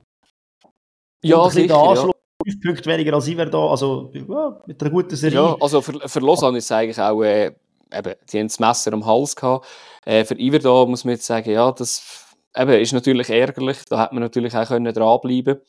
[1.22, 1.74] Ja, sicher.
[1.74, 2.10] Ja.
[2.44, 3.66] Fünf Punkte weniger als ich wäre da.
[3.66, 5.36] Also, ja, mit einer guten Serie.
[5.36, 7.22] Ja, also für, für Lausanne ist es eigentlich auch.
[7.22, 7.52] Äh,
[7.92, 9.66] eben, die haben das Messer am Hals gehabt.
[10.04, 13.78] Äh, für Iver da muss man jetzt sagen, ja, das eben, ist natürlich ärgerlich.
[13.88, 15.60] Da hätte man natürlich auch können dranbleiben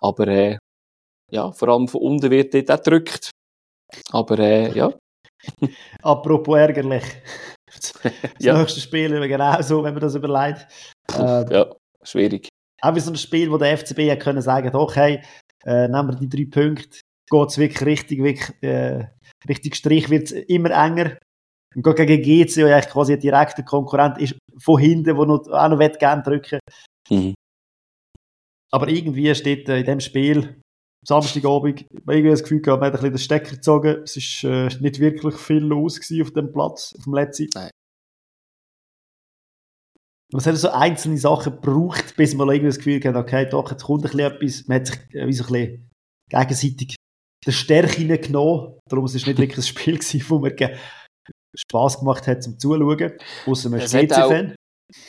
[0.00, 0.58] Aber äh,
[1.30, 3.30] ja, vor allem von unten wird dort auch gedrückt.
[4.12, 4.92] Aber äh, ja.
[6.02, 7.04] Apropos ärgerlich.
[7.66, 7.92] Das
[8.38, 8.56] ja.
[8.56, 10.64] nächste Spiel ist genau so, wenn man das überlegt.
[11.12, 11.66] Äh, ja,
[12.04, 12.48] schwierig.
[12.80, 15.20] Auch wie so ein Spiel, wo der FCB ja können sagen, doch, hey,
[15.64, 19.08] äh, nehmen wir die drei Punkte, geht es wirklich richtig, wirklich, äh,
[19.48, 21.16] richtig Strich, wird es immer enger.
[21.74, 25.78] Und gegen GC, ja quasi ein direkter Konkurrent ist, von hinten, der noch, auch noch
[25.78, 26.60] gerne drücken
[27.10, 27.34] mhm.
[28.70, 30.60] Aber irgendwie steht äh, in dem Spiel,
[31.06, 34.02] Samstagabend, irgendwie das Gefühl gehabt, man hat ein bisschen den Stecker gezogen.
[34.04, 37.48] Es war äh, nicht wirklich viel los auf dem Platz, auf dem letzten.
[37.54, 37.70] Nein.
[40.32, 43.70] Und es hat so einzelne Sachen gebraucht, bis man irgendwie das Gefühl hat, okay, doch,
[43.70, 44.66] jetzt kommt ein bisschen etwas.
[44.66, 45.90] Man hat sich äh, wie so ein bisschen
[46.28, 46.96] gegenseitig
[47.46, 48.78] der Stärke genommen.
[48.88, 50.52] Darum war es nicht wirklich ein Spiel, gewesen, wo man
[51.56, 53.12] Spass gemacht hat zum Zuschauen,
[53.46, 54.54] außer man ist GC-Fan.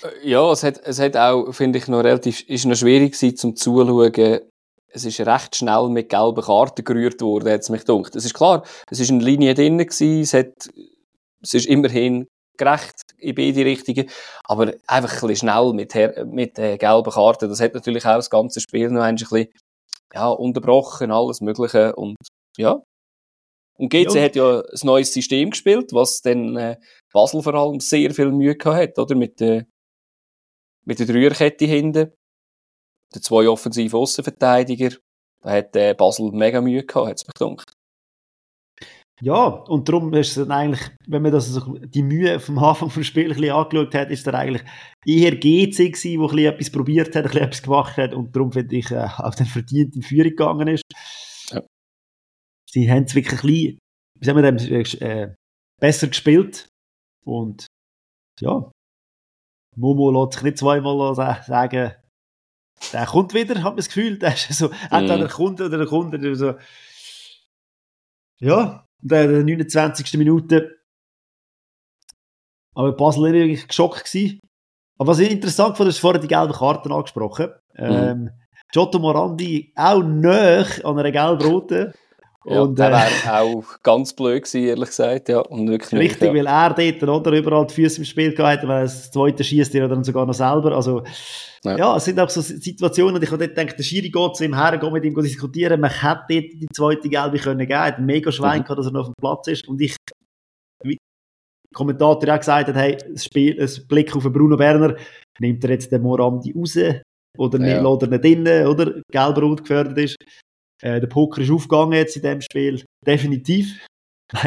[0.04, 3.36] Äh, ja, es hat, es hat auch, finde ich, noch relativ, ist noch schwierig gewesen
[3.36, 4.42] zum Zuschauen.
[4.96, 8.16] Es ist recht schnell mit gelben Karten gerührt worden, hat es mich gedacht.
[8.16, 10.70] Es ist klar, es ist eine Linie drin gewesen, es hat,
[11.42, 12.28] es ist immerhin
[12.58, 14.10] gerecht in beide Richtungen,
[14.46, 15.94] aber einfach ein bisschen schnell mit,
[16.32, 17.50] mit äh, gelben Karten.
[17.50, 19.48] Das hat natürlich auch das ganze Spiel noch ein bisschen,
[20.14, 22.16] ja, unterbrochen, alles Mögliche und,
[22.58, 22.82] ja,
[23.78, 24.24] und GC ja.
[24.24, 26.78] hat ja ein neues System gespielt, was dann äh,
[27.12, 29.16] Basel vor allem sehr viel Mühe gehabt hat, oder?
[29.16, 29.66] Mit, äh,
[30.86, 32.14] mit der Dreierkette hinten,
[33.16, 34.92] der zwei offensiven Außenverteidiger.
[35.42, 37.74] Da hat äh, Basel mega Mühe gehabt, hat es mich gedacht.
[39.22, 42.90] Ja, und darum ist es dann eigentlich, wenn man das also die Mühe vom Anfang
[42.90, 44.64] des Spiels ein bisschen angeschaut hat, ist er eigentlich
[45.06, 48.36] eher GC gewesen, wo ein bisschen etwas probiert hat, ein bisschen etwas gemacht hat und
[48.36, 50.84] darum finde ich äh, auch den verdient in Führung gegangen ist
[52.76, 53.80] sie haben es wirklich ein bisschen,
[54.20, 55.34] wie sagen wir dem, äh,
[55.80, 56.68] besser gespielt.
[57.26, 57.68] Und
[58.40, 58.70] ja,
[59.76, 61.94] Momo lässt sich nicht zweimal sagen,
[62.94, 64.18] der kommt wieder, hat man das Gefühl.
[64.20, 66.14] Der ist so, entweder der kommt oder der kommt.
[66.14, 66.56] Oder so.
[68.40, 70.14] Ja, in der 29.
[70.18, 70.78] Minute.
[72.74, 74.06] Aber Basel war wirklich geschockt.
[74.06, 74.40] Gewesen.
[74.98, 77.52] Aber was ich interessant fand, ist vorher die gelben Karten angesprochen.
[77.74, 77.86] Mhm.
[77.86, 78.30] Ähm,
[78.72, 81.94] Giotto Morandi auch näher an einer gelb-roten.
[82.48, 85.30] Ja, und, der wäre äh, auch ganz blöd gewesen, ehrlich gesagt.
[85.30, 86.34] Ja, und wirklich richtig, nicht, ja.
[86.34, 89.74] weil er dort oder, überall die Füße im Spiel gehabt hat, weil das zweite schießt
[89.74, 90.76] er dann sogar noch selber.
[90.76, 91.04] Also,
[91.64, 91.76] ja.
[91.76, 91.98] ja.
[91.98, 94.56] es sind auch so Situationen, und ich habe dort gedacht, der Schiri geht zu ihm
[94.56, 98.32] her, geht mit ihm diskutieren, man hätte dort die zweite Gelbe können geben, hat mega
[98.32, 98.64] Schwein mhm.
[98.64, 99.68] gehabt, dass er noch auf dem Platz ist.
[99.68, 99.96] Und ich,
[100.84, 104.96] wie der Kommentator auch gesagt hat, hey, das Spiel, ein Blick auf Bruno Werner,
[105.40, 106.78] nimmt er jetzt den Morandi raus,
[107.38, 107.82] oder ja.
[107.82, 109.02] nicht, lässt er nicht innen, oder?
[109.12, 110.16] Gelb-Rot gefördert ist.
[110.86, 112.86] Äh, der Poker ist aufgegangen jetzt in dem Spiel.
[113.04, 113.84] Definitiv.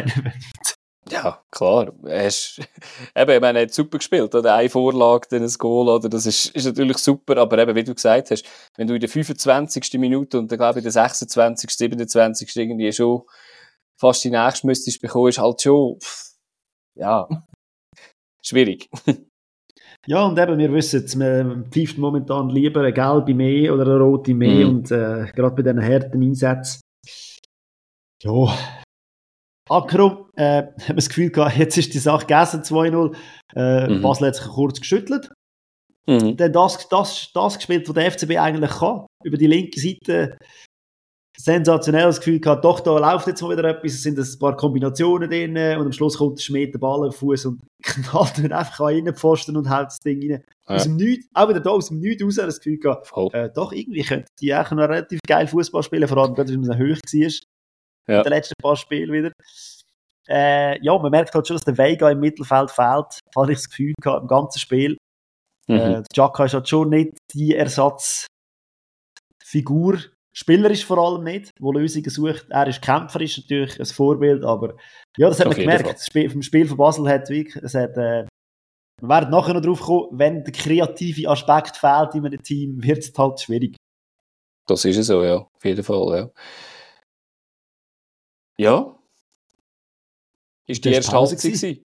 [1.09, 1.93] ja, klar.
[2.05, 2.59] Ist,
[3.15, 4.33] eben, ich meine, er hat super gespielt.
[4.33, 5.89] Oder eine Vorlage, dann ein Goal.
[5.89, 6.07] Oder?
[6.07, 7.35] Das ist, ist natürlich super.
[7.35, 8.45] Aber eben, wie du gesagt hast,
[8.77, 9.99] wenn du in der 25.
[9.99, 12.55] Minute und dann glaube ich in der 26., 27.
[12.55, 13.23] irgendwie schon
[13.99, 15.99] fast die nächste müsstest bekommen, ist halt schon,
[16.95, 17.27] ja,
[18.41, 18.89] schwierig.
[20.09, 23.99] Ja, und eben, wir wissen es, man pfeift momentan lieber eine gelbe mehr oder eine
[23.99, 24.77] rote mehr mhm.
[24.77, 26.81] und äh, gerade bei diesen harten Einsätzen.
[28.23, 28.57] Ja.
[29.69, 33.15] Akro, äh, haben das Gefühl gehabt, jetzt ist die Sache gegessen, 2-0.
[33.55, 34.01] Äh, mhm.
[34.01, 35.31] Basel hat sich kurz geschüttelt.
[36.07, 36.37] Mhm.
[36.37, 39.05] Dann das, das, das gespielt, was der FCB eigentlich kann.
[39.23, 40.39] Über die linke Seite
[41.39, 45.29] sensationelles Gefühl gehabt, doch, da läuft jetzt mal wieder etwas, es sind ein paar Kombinationen
[45.29, 48.87] drin und am Schluss kommt der Schmied den Ball auf Fuß und knallt ihn einfach
[48.87, 50.43] an Innenpfosten und hält das Ding rein.
[50.67, 50.75] Ja.
[50.75, 53.71] Aus dem Nichts, auch wieder da aus dem Nichts raus, das Gefühl gehabt, äh, doch,
[53.71, 57.31] irgendwie könnte die auch noch relativ geil Fußball spielen, vor allem, wenn man hoch war.
[58.07, 58.23] Ja.
[58.23, 59.31] Den letzten paar Spielen wieder.
[60.27, 63.19] Äh, ja, man merkt halt schon, dass der Vega im Mittelfeld fehlt.
[63.35, 64.97] Hatte ich das Gefühl gehabt, im ganzen Spiel.
[65.67, 65.75] Mhm.
[65.75, 68.27] Äh, Jacka ist halt schon nicht die Ersatzfigur
[70.31, 72.45] Spielerisch vor allem nicht, wo Lösungen sucht.
[72.49, 74.75] Er ist kämpferisch natürlich ein Vorbild, aber
[75.17, 75.89] ja, das hat man gemerkt.
[75.89, 78.25] Das Spiel, vom Spiel von Basel hat wirklich, es hat, äh,
[79.01, 82.99] wir werden nachher noch drauf kommen, wenn der kreative Aspekt fehlt in einem Team, wird
[82.99, 83.75] es halt schwierig.
[84.67, 85.37] Das ist es so, ja.
[85.37, 86.31] Auf jeden Fall, ja.
[88.57, 88.98] Ja.
[90.69, 91.79] Ist die erste Halbzeit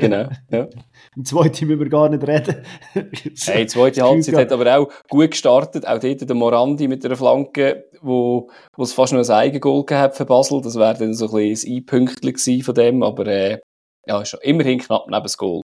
[0.00, 0.68] genau, ja.
[1.14, 2.64] Im zweiten müssen wir gar nicht reden.
[2.92, 5.86] hey, die zweite Halbzeit hat aber auch gut gestartet.
[5.86, 10.16] Auch dort der Morandi mit einer Flanke, wo, wo es fast noch ein Eigengoal gehabt
[10.16, 10.62] für Basel.
[10.62, 13.60] Das wäre dann so ein bisschen ein Einpünktchen von dem, aber äh,
[14.06, 15.60] ja, ist immerhin knapp neben das Goal.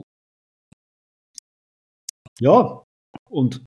[2.41, 2.83] Ja,
[3.29, 3.65] und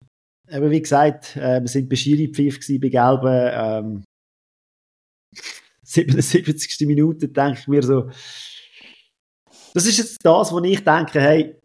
[0.49, 3.51] eben wie gesagt, äh, wir sind bei Schiri-Pfiff bei Gelben.
[3.53, 4.03] Ähm,
[5.83, 6.85] 77.
[6.87, 8.09] Minute denke ich mir so,
[9.77, 11.55] das ist jetzt das, wo ich denke, hey,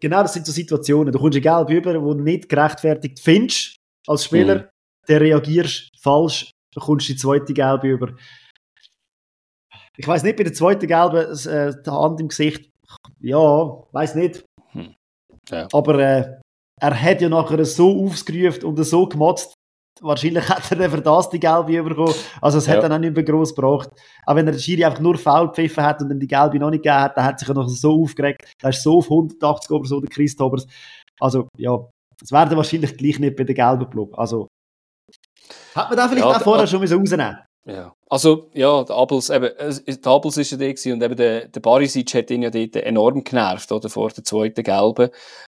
[0.00, 1.12] genau das sind so Situationen.
[1.12, 3.76] Du kommst ein Gelb über, wo du nicht gerechtfertigt findest
[4.08, 4.68] als Spieler, mhm.
[5.06, 8.16] dann reagierst falsch, dann kommst du die zweite Gelbe über.
[9.96, 12.68] Ich weiß nicht, bei der zweiten Gelben, äh, die Hand im Gesicht,
[13.20, 13.38] ja,
[13.92, 14.44] weiß nicht.
[14.72, 14.94] Hm.
[15.48, 15.68] Ja.
[15.72, 16.40] Aber äh,
[16.80, 19.54] er hat ja nachher so aufgerufen und so gemotzt,
[20.02, 22.14] wahrscheinlich hat er dann für das die Gelbe bekommen.
[22.40, 22.74] Also es ja.
[22.74, 23.90] hat dann auch nicht mehr gross gebracht.
[24.26, 26.70] Auch wenn er den Schiri einfach nur faul gepfiffen hat und dann die Gelbe noch
[26.70, 28.42] nicht gegeben hat, dann hat sich er noch so aufgeregt.
[28.60, 30.66] Da ist so auf 180 oder so, der Christobers.
[31.20, 31.78] Also, ja,
[32.20, 34.18] es wäre wahrscheinlich gleich nicht bei der gelben Block.
[34.18, 34.48] Also,
[35.74, 39.50] hat man da vielleicht ja, auch vorher schon rausnehmen ja, also ja, der Abels, eben,
[39.56, 42.74] der Abels ist ja der gewesen, und eben der, der Barisic hat ihn ja dort
[42.74, 45.10] enorm genervt, oder, vor der zweiten Gelben.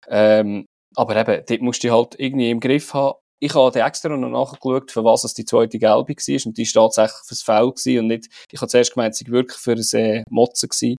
[0.09, 4.29] Ähm, aber eben, dort musst du halt irgendwie im Griff haben ich habe extra noch
[4.29, 6.47] nachgeschaut, für was es die zweite Gelbe war.
[6.47, 9.73] Und die war tatsächlich fürs Foul und nicht, ich habe zuerst gemeint, sie wirklich für
[9.73, 10.97] ein äh, Motzen gewesen.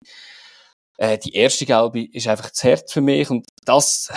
[0.98, 4.12] Äh, die erste Gelbe ist einfach zu hart für mich und das,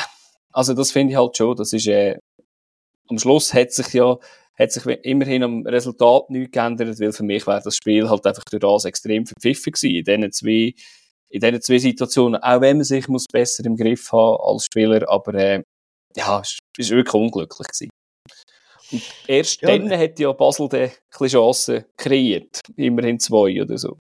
[0.53, 2.16] also das finde ich halt schon, das ist, äh,
[3.09, 4.16] am Schluss hat sich ja,
[4.59, 8.45] hat sich immerhin am Resultat nichts geändert, weil für mich wäre das Spiel halt einfach
[8.45, 9.97] durch das extrem verpfiffen gewesen.
[9.97, 10.75] In diesen zwei,
[11.29, 15.09] in diesen zwei Situationen, auch wenn man sich muss besser im Griff haben als Spieler,
[15.09, 15.62] aber, äh,
[16.16, 17.91] ja, es ist wirklich unglücklich gewesen.
[18.93, 22.61] Und erst ja, dann hat ja Basel dann ein Chancen kreiert.
[22.76, 23.99] Immerhin zwei oder so.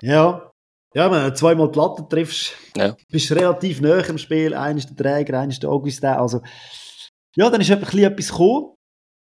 [0.00, 0.50] Ja.
[0.94, 2.96] Ja, wenn du zweimal die Latte triffst, ja.
[3.10, 4.54] bist du relativ nah im Spiel.
[4.54, 6.10] Einer ist der Träger, einer ist der Augustin.
[6.10, 6.40] Also,
[7.34, 8.74] ja, dann ist etwas gekommen.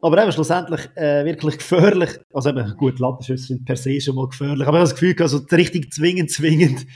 [0.03, 2.11] Aber eben schlussendlich äh, wirklich gefährlich.
[2.33, 4.67] Also eben, gut, Lattenschüsse sind per se schon mal gefährlich.
[4.69, 6.87] Aber ich habe das Gefühl, also richtig zwingend, zwingend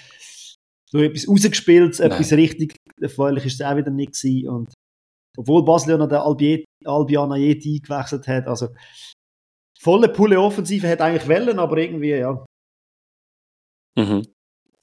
[0.91, 2.11] so etwas rausgespielt, Nein.
[2.11, 4.49] etwas richtig erfreulich ist es auch wieder nicht gewesen.
[4.49, 4.75] Und
[5.41, 8.47] obwohl Basel ja noch den Albiet, Albion Ayeti eingewechselt hat.
[8.47, 8.69] Also,
[9.81, 12.45] volle Pulle Offensive hat eigentlich Wellen, aber irgendwie, ja.
[13.97, 14.27] Mhm.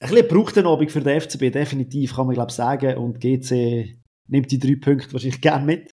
[0.00, 2.98] Ein bisschen braucht den Abend für den FCB, definitiv, kann man glaube sagen.
[2.98, 5.90] Und GC nimmt die drei Punkte wahrscheinlich gerne mit.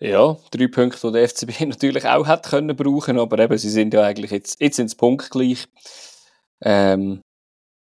[0.00, 3.94] Ja, drei Punkte, die der FCB natürlich auch hätte können brauchen, aber eben, sie sind
[3.94, 5.66] ja eigentlich jetzt, jetzt sind punktgleich.
[6.62, 7.22] Ähm,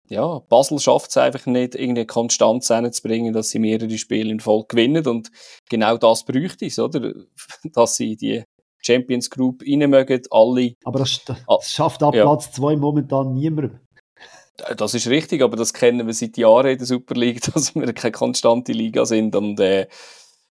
[0.08, 4.68] ja, Basel schafft es einfach nicht, irgendeine Konstanz hinzubringen, dass sie mehrere Spiele in Folge
[4.70, 5.06] gewinnen.
[5.08, 5.32] Und
[5.70, 7.14] genau das bräuchte es, oder?
[7.74, 8.44] Dass sie die
[8.84, 10.74] Champions Group rein mögen, alle.
[10.84, 12.24] Aber das, das schafft ab ja.
[12.24, 13.80] Platz 2 momentan niemand.
[14.78, 17.92] Das ist richtig, aber das kennen wir seit Jahren in der Super League, dass wir
[17.94, 19.36] keine konstante Liga sind.
[19.36, 19.88] Und, äh,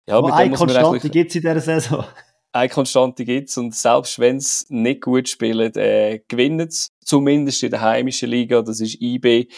[0.08, 2.06] ja, aber eine Konstante gibt es in dieser Saison
[2.54, 6.90] eine Konstante gibt es und selbst wenn es nicht gut spielen, äh, gewinnen es.
[7.12, 9.50] Zumindest in der heimischen Liga, das ist IB.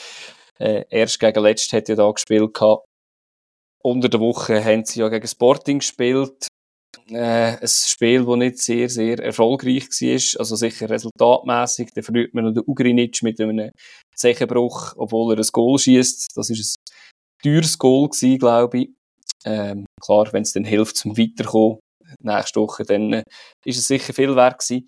[0.60, 2.84] Äh, erst gegen letzt hat ja da gespielt gehabt.
[3.84, 6.47] Unter der Woche haben sie ja gegen Sporting gespielt.
[7.12, 10.39] Äh, ein Spiel, das nicht sehr, sehr erfolgreich war.
[10.39, 11.91] Also sicher resultatmäßig.
[11.93, 13.70] Da verliert man noch den Ugrinic mit einem
[14.16, 16.36] Zechenbruch, obwohl er ein Goal schießt.
[16.36, 18.89] Das ist ein teures Goal gewesen, glaube ich.
[19.45, 21.78] Ähm, klar, wenn es dann hilft zum Weiterkommen,
[22.20, 23.24] nächste Woche, dann äh,
[23.64, 24.88] ist es sicher viel wert gewesen.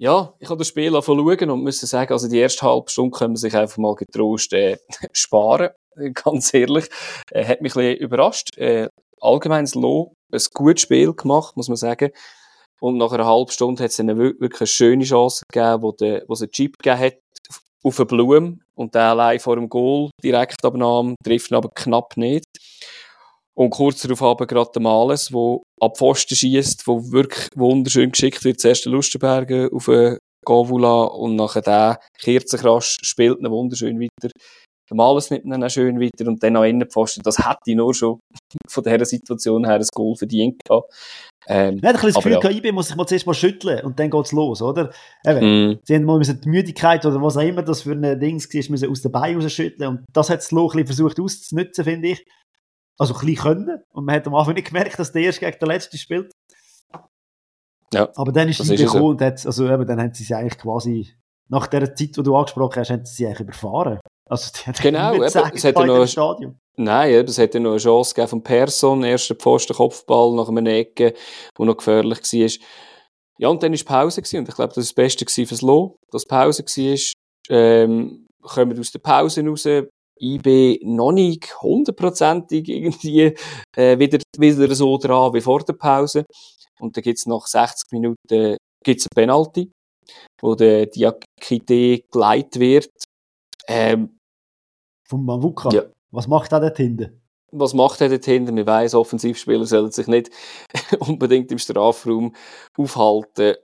[0.00, 3.34] Ja, ich habe das Spiel schauen und muss sagen, also die erste halbe Stunde können
[3.34, 4.78] wir sich einfach mal getrost äh,
[5.12, 5.70] sparen,
[6.14, 6.88] ganz ehrlich.
[7.32, 8.56] Äh, hat mich ein bisschen überrascht.
[8.56, 8.88] Äh,
[9.20, 12.10] allgemein Low, ein gutes Spiel gemacht, muss man sagen.
[12.80, 16.42] Und nach einer halben Stunde hat es dann wirklich eine schöne Chance gegeben, wo es
[16.42, 17.14] einen Chip gegeben hat
[17.82, 22.16] auf eine Blume und der allein vor dem Goal direkt abnahm, trifft ihn aber knapp
[22.16, 22.44] nicht.
[23.58, 28.44] Und kurz darauf haben gerade der Males, der ab Pfosten schießt, wo wirklich wunderschön geschickt
[28.44, 28.60] wird.
[28.60, 33.98] Zuerst der Lustenberger auf einen Govula und nachher der kehrt sich rasch, spielt ihn wunderschön
[33.98, 34.32] weiter.
[34.88, 37.22] Der Males nimmt ihn dann schön weiter und dann noch innen Pfosten.
[37.24, 38.20] Das hätte ich nur schon
[38.70, 40.92] von dieser Situation her ein Goal verdient gehabt.
[41.48, 42.50] Ähm, ja, ein bisschen das Gefühl, ja.
[42.50, 44.90] IB muss sich mal zuerst mal schütteln und dann geht's los, oder?
[45.26, 45.78] Eben, mm.
[45.82, 48.90] Sie haben mal die Müdigkeit oder was auch immer das für ein Ding war, müssen
[48.90, 52.24] aus den Beinen rausschütteln und das hat das Loch ein bisschen versucht auszunutzen, finde ich
[52.98, 53.82] also ein bisschen können.
[53.92, 56.32] Und man hat am Anfang nicht gemerkt, dass der erste gegen den letzten spielt.
[57.94, 60.58] Ja, Aber dann ist sie gekommen und hat, also eben, dann haben sie sie eigentlich
[60.58, 61.14] quasi,
[61.48, 63.98] nach der Zeit, die du angesprochen hast, haben sie sie eigentlich überfahren.
[64.28, 66.58] Also, die genau, eben, sagen, es hätte noch, Stadion.
[66.76, 70.66] Nein, eben, es hätte noch eine Chance gegeben von Person, erster Pfosten, Kopfball nach einem
[70.66, 71.14] Ecke,
[71.56, 72.66] wo noch gefährlich war.
[73.38, 75.96] Ja, und dann war Pause gewesen, und ich glaube, das war das Beste fürs Lo,
[76.10, 76.98] dass Pause war.
[77.48, 79.66] ähm, kommen aus der Pause raus,
[80.20, 83.34] IB noch nicht hundertprozentig irgendwie
[83.76, 86.24] äh, wieder, wieder so dran wie vor der Pause.
[86.80, 89.72] Und dann gibt's nach 60 Minuten gibt's ein Penalty,
[90.40, 92.90] wo der Diakite geleitet wird.
[93.66, 94.18] Ähm,
[95.08, 95.70] Vom Mavuka?
[95.70, 95.82] Ja.
[96.10, 97.20] Was macht er dort hinten?
[97.50, 98.54] Was macht er dort hinten?
[98.54, 100.30] Man weiss, Offensivspieler sollen sich nicht
[101.00, 102.34] unbedingt im Strafraum
[102.76, 103.56] aufhalten.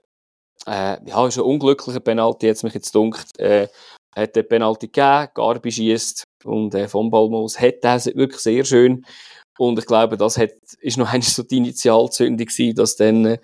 [0.66, 3.38] Äh, ja, ist ein unglücklicher Penalty, jetzt mich jetzt dunkt.
[3.38, 3.68] Äh,
[4.16, 9.04] hat den Penalty gegeben, Garbi schießt und äh, von Balmos hat das wirklich sehr schön.
[9.58, 13.38] Und ich glaube, das hat, ist noch eigentlich so die Initialzündung gewesen, dass dann, äh,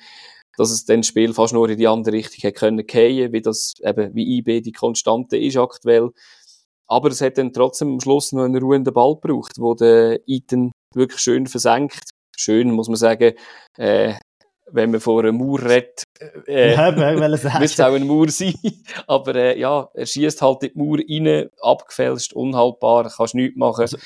[0.56, 3.74] dass es dann Spiel fast nur in die andere Richtung hätte können gehen, wie das
[3.82, 6.10] eben, wie IB die Konstante ist aktuell.
[6.88, 10.72] Aber es hat dann trotzdem am Schluss noch einen ruhenden Ball gebraucht, wo der Iten
[10.94, 12.10] wirklich schön versenkt.
[12.36, 13.34] Schön, muss man sagen,
[13.78, 14.14] äh,
[14.72, 16.04] wenn man vor einem Mauer redet,
[16.46, 16.90] äh, ja,
[17.28, 18.54] müsste es auch ein Mauer sein.
[19.06, 23.82] Aber äh, ja, er schießt halt in die Mauer rein, abgefälscht, unhaltbar, kannst nichts machen.
[23.82, 23.98] Also,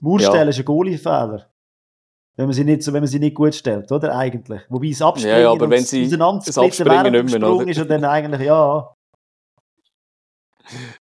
[0.00, 0.48] Mauerstellen ja.
[0.50, 1.50] ist ein Goalie-Fehler.
[2.36, 4.16] Wenn man sie nicht, wenn man sie nicht gut stellt, oder?
[4.16, 4.62] Eigentlich.
[4.68, 7.68] Wobei es abspringen ja, ja, aber wenn sie das Abspringen nicht mehr, oder?
[7.68, 8.92] ist und dann eigentlich, ja.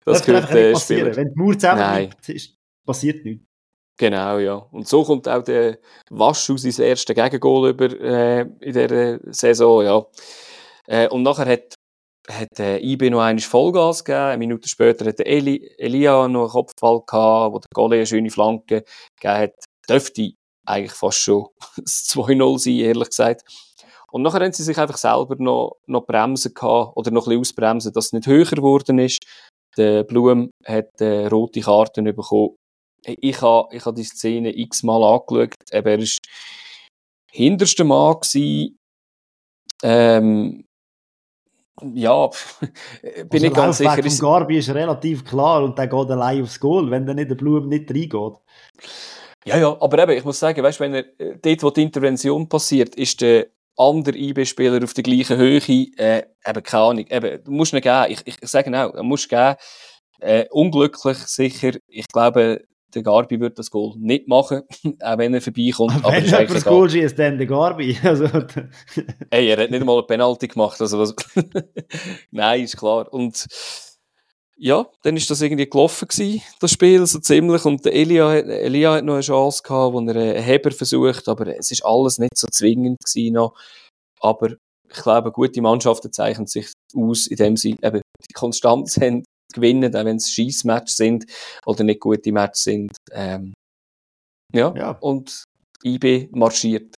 [0.05, 1.15] Das, das gehört äh, passieren.
[1.15, 2.17] Wenn die Mauer zusammenbleibt,
[2.85, 3.45] passiert nichts.
[3.97, 4.55] Genau, ja.
[4.71, 5.77] Und so kommt auch der
[6.09, 10.05] Wasch aus seinem ersten Gegengol über äh, in dieser Saison, ja.
[10.87, 11.75] Äh, und nachher hat,
[12.29, 14.23] hat äh, IB noch einmal Vollgas gegeben.
[14.23, 18.31] Eine Minute später hat Eli, Elia noch einen Kopfball gehabt, wo der Golle eine schöne
[18.31, 18.83] Flanke
[19.19, 19.53] gegeben hat.
[19.87, 20.31] Dürfte
[20.65, 23.43] eigentlich fast schon das 2-0 sein, ehrlich gesagt.
[24.11, 27.41] Und nachher haben sie sich einfach selber noch, noch bremsen gehabt, oder noch ein bisschen
[27.41, 29.23] ausbremsen, dass es nicht höher geworden ist.
[29.77, 32.55] Der Blum hat äh, rote Karten bekommen
[33.05, 35.55] ich habe ich ha die Szene x-mal angeschaut.
[35.71, 36.07] Eben, er war
[37.31, 38.15] hinterster Mann.
[38.15, 38.79] Gewesen.
[39.83, 40.65] Ähm,
[41.81, 42.27] ja,
[43.01, 44.01] bin also nicht ganz sicher.
[44.01, 47.35] Der Garbi ist relativ klar und der geht allein aufs Goal, wenn der nicht der
[47.35, 48.39] Blum nicht reingeht.
[49.45, 52.47] Ja, ja, aber eben, ich muss sagen, weißt, wenn er, äh, dort, wo die Intervention
[52.47, 57.51] passiert, ist der andere IB-Spieler auf der gleichen Höhe, äh, eben, keine Ahnung, eben, du
[57.51, 59.55] musst ihn geben, ich, ich, ich sage auch, er muss geben,
[60.19, 62.63] äh, unglücklich sicher, ich glaube,
[62.95, 64.61] der Garbi wird das Goal nicht machen,
[65.01, 66.03] auch wenn er vorbeikommt.
[66.03, 67.97] Aber wenn er das Goal schießt, dann der Garbi.
[68.03, 68.25] Also,
[69.29, 70.79] Ey, er hat nicht mal eine Penalty gemacht.
[70.79, 71.15] Also was
[72.31, 73.11] Nein, ist klar.
[73.11, 73.47] Und
[74.55, 77.65] ja, dann ist das irgendwie gelaufen gewesen, das Spiel, so ziemlich.
[77.65, 81.47] Und der Elia, Elia hat noch eine Chance gehabt, wo er einen Heber versucht, aber
[81.57, 83.55] es ist alles nicht so zwingend gewesen noch.
[84.19, 84.51] Aber
[84.89, 89.23] ich glaube, gute Mannschaften zeichnen sich aus, indem sie eben die Konstanz haben
[89.53, 91.25] gewinnen, auch wenn es Schießmatches sind
[91.65, 92.97] oder nicht gute Matches sind.
[93.11, 93.53] Ähm,
[94.53, 94.73] ja.
[94.75, 95.43] ja, und
[95.83, 96.95] IB marschiert.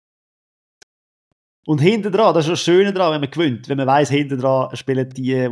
[1.66, 3.70] Und hinten dran, das ist das Schöne dran, wenn man gewinnt.
[3.70, 5.49] Wenn man weiss, hinten dran spielen die, die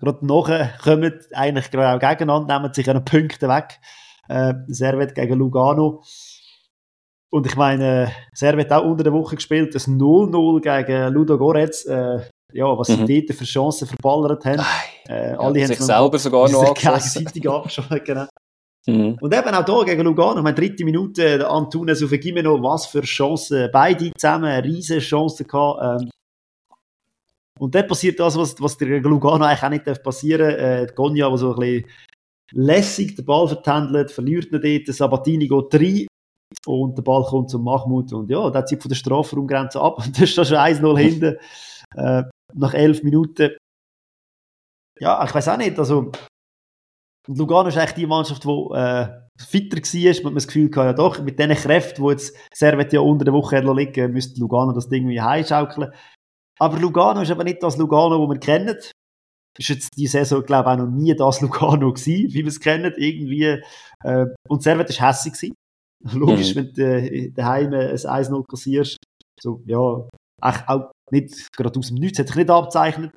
[0.00, 3.80] gerade nachher kommen, eigentlich gerade auch gegeneinander, nehmen sich einen Punkte weg.
[4.28, 6.02] Äh, Servet gegen Lugano.
[7.30, 11.86] Und ich meine, Servet auch unter der Woche gespielt, das 0-0 gegen Ludo Goretz.
[11.86, 13.06] Äh, ja, was mhm.
[13.06, 14.64] sie dort für Chancen verballert haben.
[15.08, 18.00] Äh, ja, alle haben sich selber sogar noch gegenseitig abgeschossen.
[18.04, 18.26] Genau.
[18.86, 19.18] Mhm.
[19.20, 23.02] Und eben auch hier gegen Lugano, meine dritte Minute, der Antunes auf Gimeno, was für
[23.02, 26.02] Chancen, beide zusammen, eine riesige Chance gehabt.
[26.02, 26.10] Ähm,
[27.58, 30.90] und dann passiert das, was, was der Lugano eigentlich auch nicht passieren darf.
[30.90, 31.86] Äh, Gonja, der so ein bisschen
[32.52, 36.06] lässig den Ball vertändelt, verliert ihn dort, Sabatini geht rein
[36.66, 40.14] und der Ball kommt zum Mahmoud und ja, der zieht von der Strafraumgrenze ab und
[40.16, 41.36] das ist da schon 1-0 hinten.
[41.96, 42.24] Äh,
[42.54, 43.56] nach elf Minuten.
[44.98, 46.12] Ja, ich weiß auch nicht, also
[47.26, 51.22] Lugano ist eigentlich die Mannschaft, die äh, fitter war, man das Gefühl hatte, ja doch,
[51.22, 55.08] mit diesen Kräften, die jetzt Servet ja unter der Woche liegen, müsste Lugano das Ding
[55.08, 55.92] wie heimschaukeln.
[56.58, 58.76] Aber Lugano ist aber nicht das Lugano, das wir kennen.
[59.56, 62.60] Ist jetzt die Saison, glaube ich, auch noch nie das Lugano gewesen, wie wir es
[62.60, 63.62] kennen, irgendwie.
[64.02, 65.54] Äh, und Servet war hässlich gewesen.
[66.12, 66.58] Logisch, mhm.
[66.58, 68.98] wenn du äh, daheim ein 1-0 kassierst,
[69.40, 70.06] so, ja,
[70.44, 73.12] auch nicht gerade aus dem Nichts, hat sich nicht abzeichnet.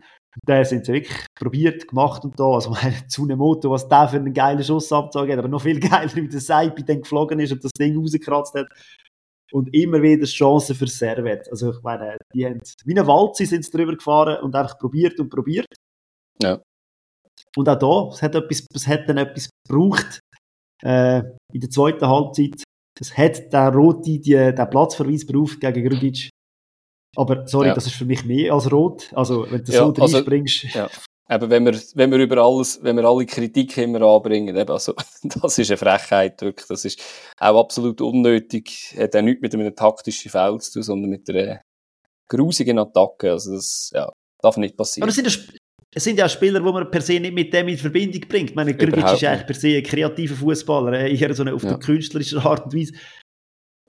[0.46, 2.46] Da sind sie wirklich probiert, gemacht und da.
[2.46, 6.14] Also, meine, Tsunemoto, was der für einen geilen Schuss abgezogen hat, aber noch viel geiler,
[6.16, 8.68] wie der Seipi dann geflogen ist und das Ding rausgekratzt hat.
[9.52, 11.50] Und immer wieder Chancen für Servet.
[11.50, 15.20] Also, ich meine, die haben, wie eine Walze sind sie drüber gefahren und einfach probiert
[15.20, 15.68] und probiert.
[16.42, 16.62] Ja.
[17.56, 20.20] Und auch da, es hat, etwas, es hat dann etwas gebraucht,
[20.84, 21.20] äh,
[21.54, 22.62] in der zweiten Halbzeit.
[23.00, 26.30] Es hat der Rote, die, den Platzverweis gebraucht gegen Grudic.
[27.18, 27.74] Aber sorry, ja.
[27.74, 29.12] das ist für mich mehr als rot.
[29.16, 30.76] Also, wenn du ja, so also, reinspringst.
[30.76, 30.88] Ja.
[31.26, 34.94] Aber wenn wir, wenn wir über alles, wenn wir alle Kritik immer anbringen, eben, also,
[35.24, 36.68] das ist eine Frechheit, wirklich.
[36.68, 37.02] Das ist
[37.40, 38.96] auch absolut unnötig.
[38.98, 41.62] Hat auch nichts mit einem taktischen Foul zu tun, sondern mit einer
[42.30, 43.32] grusigen Attacke.
[43.32, 45.10] Also, das, ja, darf nicht passieren.
[45.10, 45.18] Aber
[45.96, 48.52] es sind ja Spieler, die man per se nicht mit dem in Verbindung bringt.
[48.52, 51.70] Ich meine, Grgic ist eigentlich per se ein kreativer Fußballer, eher so eine, auf ja.
[51.70, 52.94] der künstlerischen Art und Weise.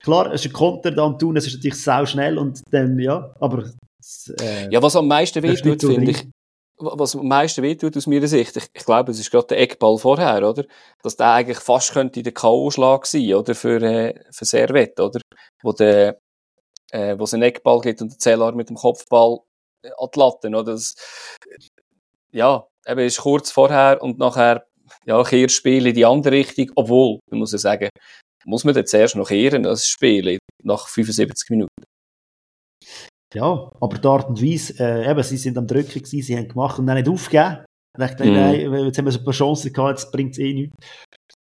[0.01, 3.33] Klar, es ist ein Konter, dann tun, es ist natürlich sau schnell und dann, ja,
[3.39, 3.65] aber...
[4.39, 6.25] Äh, ja, was am meisten wehtut, finde ich,
[6.79, 9.97] was am meisten wehtut aus meiner Sicht, ich, ich glaube, es ist gerade der Eckball
[9.97, 10.65] vorher, oder?
[11.03, 13.53] Dass der eigentlich fast könnte der K.O.-Schlag sein, oder?
[13.53, 15.19] Für, äh, für Servet, oder?
[15.61, 16.19] Wo der,
[16.91, 19.39] äh, wo es einen Eckball gibt und der Zellar mit dem Kopfball
[19.83, 20.63] äh, an die Latte, oder?
[20.63, 20.95] Das,
[22.31, 24.65] ja, eben ist kurz vorher und nachher,
[25.05, 27.89] ja, Kehrspiel in die andere Richtung, obwohl, man muss ja sagen,
[28.45, 31.83] muss man dann zuerst noch kehren, das Spiel, nach 75 Minuten.
[33.33, 36.47] Ja, aber die Art und Weise, äh, eben, sie sind am Drücken gewesen, sie haben
[36.47, 37.65] gemacht und dann nicht aufgegeben.
[37.95, 38.33] Ich dachte, mm.
[38.33, 40.75] nein, jetzt haben wir so ein paar Chancen gehabt, jetzt bringt es eh nichts.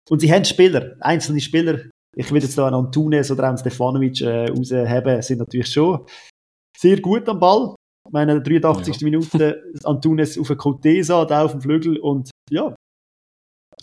[0.09, 1.81] Und sie haben Spieler, einzelne Spieler,
[2.15, 6.05] ich will jetzt da einen Antunes oder einen Stefanovic äh, rausheben, sind natürlich schon
[6.77, 7.75] sehr gut am Ball.
[8.07, 9.01] Ich meine, 83.
[9.01, 9.05] Ja.
[9.05, 12.75] Minute Antunes auf der Cotesa, da auf dem Flügel und ja,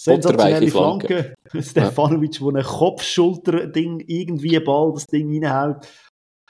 [0.03, 1.35] sensationelle Flanke.
[1.47, 1.63] Flanke.
[1.63, 2.41] Stefanovic, ja.
[2.41, 5.87] wo ein Kopfschulter-Ding irgendwie Ball das Ding reinhaut.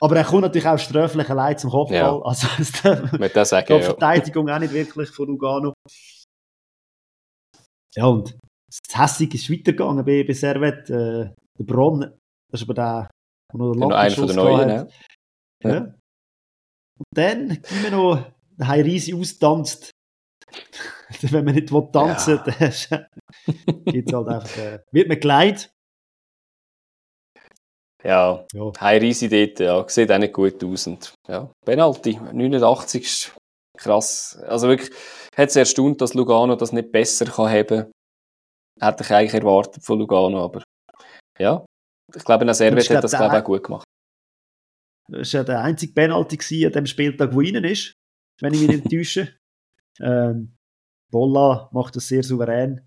[0.01, 1.99] Aber er kommt natürlich auch sträflich allein zum Kopfball.
[1.99, 2.23] Ja.
[2.23, 2.49] Also,
[3.19, 4.57] Mit das sagen, die Verteidigung ja.
[4.57, 5.73] auch nicht wirklich von Lugano.
[7.95, 8.37] Ja, und
[8.67, 10.89] das Hässige ist weitergegangen bei, bei Servet.
[10.91, 12.01] Äh, der Bronn,
[12.51, 13.11] das ist aber der,
[13.53, 14.87] der noch den einer von den Neuen, ja.
[15.63, 15.79] ja.
[16.99, 19.91] Und dann gehen wir noch der Heirisi austanzt.
[21.23, 23.07] Wenn man nicht tanzen will, ja.
[23.67, 25.73] dann gibt's halt einfach, äh, wird man geleitet.
[28.05, 28.73] Ja, ja.
[28.81, 30.87] Heirisi dort, ja, sieht auch nicht gut aus.
[30.87, 33.33] Und, ja, Penalty, 89.
[33.79, 34.37] Krass.
[34.47, 34.91] Also wirklich,
[35.37, 37.91] hat es erstaunt, dass Lugano das nicht besser kann haben.
[38.81, 40.63] Hätte ich eigentlich erwartet von Lugano, aber
[41.39, 41.65] ja.
[42.15, 43.85] Ich glaube, der Servet hat das glaube auch gut gemacht.
[45.09, 47.95] Das war ja der einzige Penalty an dem Spieltag, wo innen ist,
[48.41, 49.37] wenn ich mich nicht täusche.
[50.01, 50.55] Ähm,
[51.11, 52.81] Bolla macht das sehr souverän.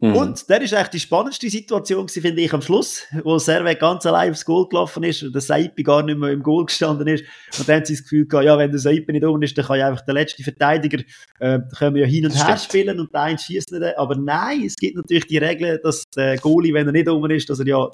[0.00, 0.16] Mhm.
[0.16, 4.30] Und der ist eigentlich die spannendste Situation, finde ich, am Schluss, wo Servet ganz allein
[4.30, 7.24] aufs Goal gelaufen ist und der Saipi gar nicht mehr im Goal gestanden ist.
[7.58, 9.66] Und dann haben sie das Gefühl gehabt, ja, wenn der Saipi nicht um ist, dann
[9.66, 11.02] kann ja einfach der letzte Verteidiger,
[11.38, 13.98] äh, können wir ja hin und her spielen und der eine schießt nicht.
[13.98, 17.50] Aber nein, es gibt natürlich die Regel, dass der Goalie, wenn er nicht um ist,
[17.50, 17.90] dass er ja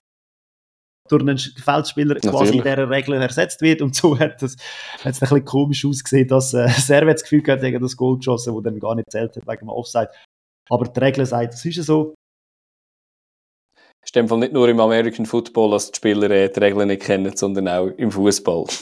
[1.09, 2.37] durch einen Feldspieler Natürlich.
[2.37, 3.83] quasi in dieser Regel ersetzt wird.
[3.83, 4.57] Und so hat es
[5.05, 8.63] ein bisschen komisch ausgesehen, dass äh, Servet das Gefühl hat, gegen das Goal geschossen, das
[8.65, 10.11] dann gar nicht zählt hat wegen dem Offside.
[10.69, 12.15] Aber die Regel sagt, es ist so.
[14.03, 17.37] Es ist nicht nur im American Football, dass die Spieler äh, die Regeln nicht kennen,
[17.37, 18.67] sondern auch im Fußball.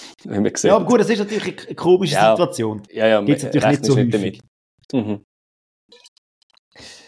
[0.62, 2.82] Ja, aber gut, es ist natürlich eine komische ja, Situation.
[2.90, 4.40] Ja, ja, Gibt es natürlich nicht so nicht häufig.
[4.90, 5.08] damit.
[5.08, 5.24] Mhm.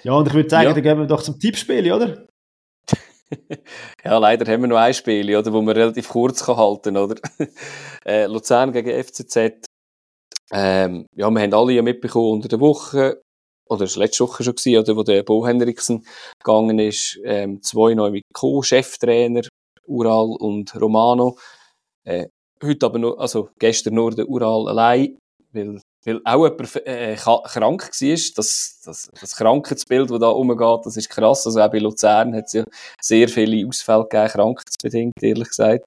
[0.02, 0.74] Ja, und ich würde sagen, ja.
[0.74, 2.26] dann gehen wir doch zum Tippspiel, oder?
[4.04, 7.16] ja, leider haben wir noch ein Spiel, oder, wo man relativ kurz kann halten oder?
[8.04, 9.66] äh, Luzern gegen FCZ.
[10.52, 13.20] Ähm, ja, wir haben alle ja mitbekommen unter der Woche,
[13.68, 16.06] oder es war letzte Woche schon oder, wo der Bo Henriksen
[16.38, 19.42] gegangen ist, ähm, zwei neue Co-Cheftrainer,
[19.86, 21.36] Ural und Romano.
[22.04, 22.28] Äh,
[22.62, 25.18] heute aber nur, also gestern nur der Ural allein,
[25.52, 28.16] weil weil auch jemand äh, krank war.
[28.36, 31.46] Das, das, das Krankheitsbild, das da umgeht, das ist krass.
[31.46, 32.64] Also auch bei Luzern hat es ja
[33.00, 35.84] sehr viele Ausfälle gegeben, krankheitsbedingt, ehrlich gesagt.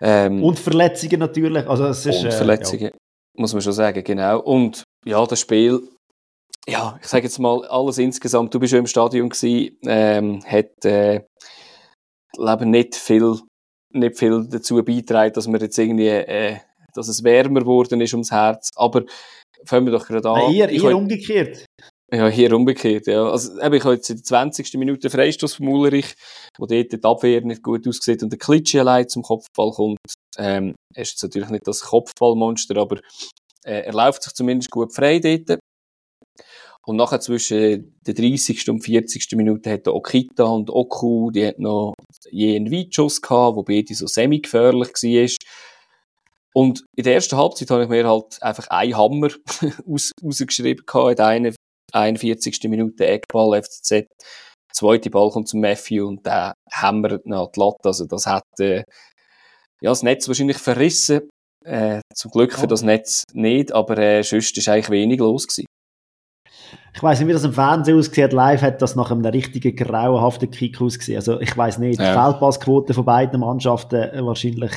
[0.00, 1.66] Ähm, und Verletzungen natürlich.
[1.66, 2.90] Also es ist, und äh, Verletzungen, ja.
[3.36, 4.40] muss man schon sagen, genau.
[4.40, 5.82] Und ja, das Spiel,
[6.68, 10.84] ja, ich sage jetzt mal alles insgesamt, du bist ja im Stadion gewesen, ähm, hat
[10.84, 11.22] äh,
[12.36, 13.40] Leben nicht viel,
[13.92, 16.58] nicht viel dazu beitragen, dass wir jetzt irgendwie äh,
[16.96, 18.70] dass es wärmer geworden ist ums Herz.
[18.74, 19.04] Aber
[19.64, 20.52] fangen wir doch gerade an.
[20.52, 21.64] eher, eher heute, umgekehrt.
[22.12, 23.24] Ja, hier umgekehrt, ja.
[23.28, 24.74] Also, eben, ich habe jetzt in der 20.
[24.74, 26.14] Minute Freistoß von Mullerich,
[26.56, 29.98] wo dort die Abwehr nicht gut aussieht und der Klitschi allein zum Kopfball kommt.
[30.38, 32.98] Ähm, er ist jetzt natürlich nicht das Kopfballmonster, aber
[33.64, 35.58] äh, er läuft sich zumindest gut frei dort.
[36.86, 38.70] Und nachher zwischen der 30.
[38.70, 39.32] und 40.
[39.32, 41.94] Minute hat Okita und Oku, die hat noch
[42.30, 45.36] je einen Weitschuss gehabt, wo beide so semi-gefährlich war.
[46.56, 49.28] Und in der ersten Halbzeit habe ich mir halt einfach einen Hammer
[49.86, 51.54] aus, rausgeschrieben gehabt, in der
[51.92, 52.60] 41.
[52.70, 53.90] Minute Eckball FCZ.
[53.90, 54.06] Der
[54.72, 57.84] zweite Ball kommt zum Matthew und der hämmert nach die Latte.
[57.84, 58.84] Also das hat äh,
[59.82, 61.28] ja, das Netz wahrscheinlich verrissen.
[61.62, 65.66] Äh, zum Glück für das Netz nicht, aber äh, sonst ist eigentlich wenig los gewesen.
[66.94, 68.32] Ich weiß nicht, wie das im Fernsehen aussieht.
[68.32, 71.18] Live hat das nach einem richtigen grauenhaften Kick ausgesehen.
[71.18, 72.14] Also ich weiß nicht, ja.
[72.14, 74.72] die Feldpassquote von beiden Mannschaften äh, wahrscheinlich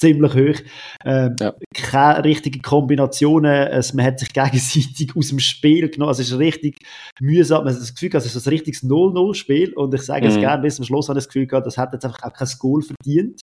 [0.00, 0.62] ziemlich hoch.
[1.04, 1.54] Ähm, ja.
[1.74, 3.68] Keine richtigen Kombinationen.
[3.68, 6.08] Es, man hat sich gegenseitig aus dem Spiel genommen.
[6.08, 6.78] Also es ist richtig
[7.20, 7.64] mühsam.
[7.64, 9.74] Man hat das Gefühl, es ist ein richtiges 0-0-Spiel.
[9.74, 10.32] Und ich sage mhm.
[10.32, 12.32] es gerne, bis zum Schluss habe ich das Gefühl gehabt, das hat jetzt einfach auch
[12.32, 13.40] kein Goal verdient.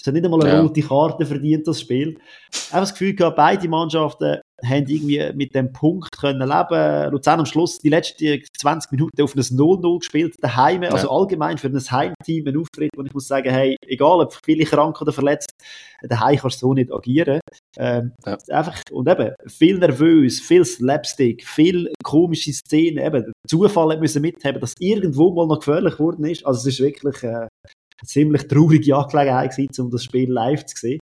[0.00, 0.60] Es hat nicht einmal eine ja.
[0.62, 2.18] rote Karte verdient, das Spiel.
[2.52, 7.12] Ich habe das Gefühl gehabt, beide Mannschaften haben irgendwie mit dem Punkt können leben.
[7.12, 10.82] Luzern am Schluss die letzten 20 Minuten auf ein 0-0 gespielt, daheim.
[10.82, 10.90] Ja.
[10.90, 14.64] Also allgemein für ein Heimteam ein Auftritt, wo ich muss sagen, hey, egal ob viele
[14.64, 15.50] krank oder verletzt,
[16.02, 17.40] daheim kannst du so nicht agieren.
[17.78, 18.38] Ähm, ja.
[18.48, 24.74] Einfach, und eben, viel nervös, viel Slapstick, viel komische Szenen, eben, Zufall müssen mithaben, dass
[24.78, 26.44] irgendwo mal noch gefährlich geworden ist.
[26.46, 27.48] Also es ist wirklich äh, eine
[28.04, 31.00] ziemlich traurige Angelegenheit gewesen, um das Spiel live zu sehen.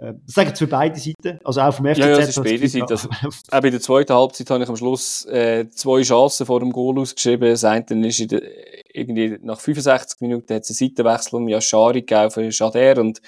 [0.00, 1.98] Äh, das sagen für beide Seiten, also auch vom FCZ.
[1.98, 2.90] Ja, ja, das ist beide Seiten.
[2.90, 3.08] Also,
[3.50, 6.98] auch bei der zweiten Halbzeit habe ich am Schluss äh, zwei Chancen vor dem Goal
[6.98, 7.50] ausgeschrieben.
[7.50, 8.42] Das eine ist in der,
[8.94, 13.20] irgendwie nach 65 Minuten hat es einen Seitenwechsel um Yashari gegeben für Shader und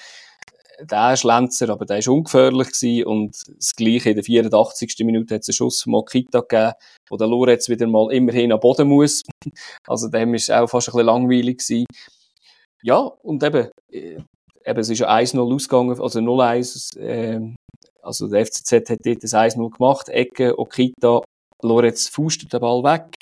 [0.81, 4.95] der ist Lenzer, aber der ist ungefährlich gewesen und das Gleiche in der 84.
[4.99, 6.73] Minute hat es einen Schuss von Mokita gegeben,
[7.09, 9.21] wo der Lorenz wieder mal immerhin am Boden muss.
[9.87, 11.85] Also dem ist auch fast ein bisschen langweilig gewesen.
[12.81, 14.17] Ja, und eben, äh,
[14.65, 17.53] eben, es ist ja 1-0 ausgegangen, also 0-1, äh,
[18.01, 21.21] also der FCZ hat dort das 1-0 gemacht, Ecke, Okita,
[21.61, 23.15] Lorenz fustet den Ball weg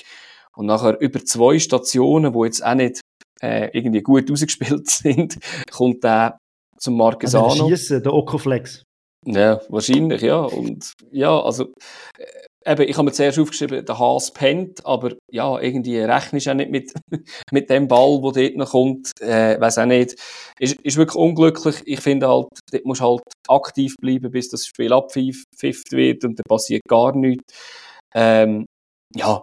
[0.56, 3.00] und nachher über zwei Stationen, wo jetzt auch nicht
[3.40, 5.38] äh, irgendwie gut ausgespielt sind,
[5.70, 6.38] kommt der
[6.78, 7.46] zum Marquesano.
[7.48, 8.82] Also der Schiessen, der Okoflex.
[9.24, 10.40] Ja, wahrscheinlich, ja.
[10.40, 11.68] Und ja, also
[12.18, 12.24] äh,
[12.66, 16.54] eben, ich habe mir zuerst aufgeschrieben, der Haas pennt, aber ja, irgendwie rechnest du auch
[16.54, 16.92] nicht mit,
[17.50, 19.10] mit dem Ball, der dort noch kommt.
[19.20, 20.16] Äh, weiß auch nicht.
[20.58, 21.82] Ist, ist wirklich unglücklich.
[21.86, 26.44] Ich finde halt, dort musst halt aktiv bleiben, bis das Spiel abpfifft wird und dann
[26.48, 27.44] passiert gar nichts.
[28.14, 28.66] Ähm,
[29.14, 29.42] ja,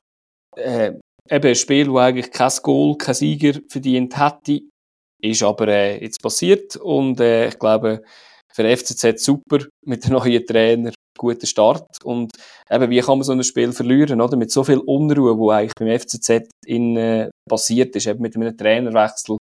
[0.55, 0.93] äh,
[1.29, 4.61] eben ein Spiel, wo eigentlich kein Goal, kein Sieger verdient hätte,
[5.21, 8.01] ist aber äh, jetzt passiert und äh, ich glaube,
[8.53, 11.85] für FCZ super mit dem neuen Trainer, guter Start.
[12.03, 12.31] Und
[12.69, 14.37] eben, wie kann man so ein Spiel verlieren, oder?
[14.37, 18.57] Mit so viel Unruhe, wo eigentlich beim FCZ in, äh, passiert ist, eben mit einem
[18.57, 19.37] Trainerwechsel,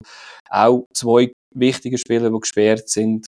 [0.51, 3.27] auch zwei wichtige Spieler, die gesperrt sind.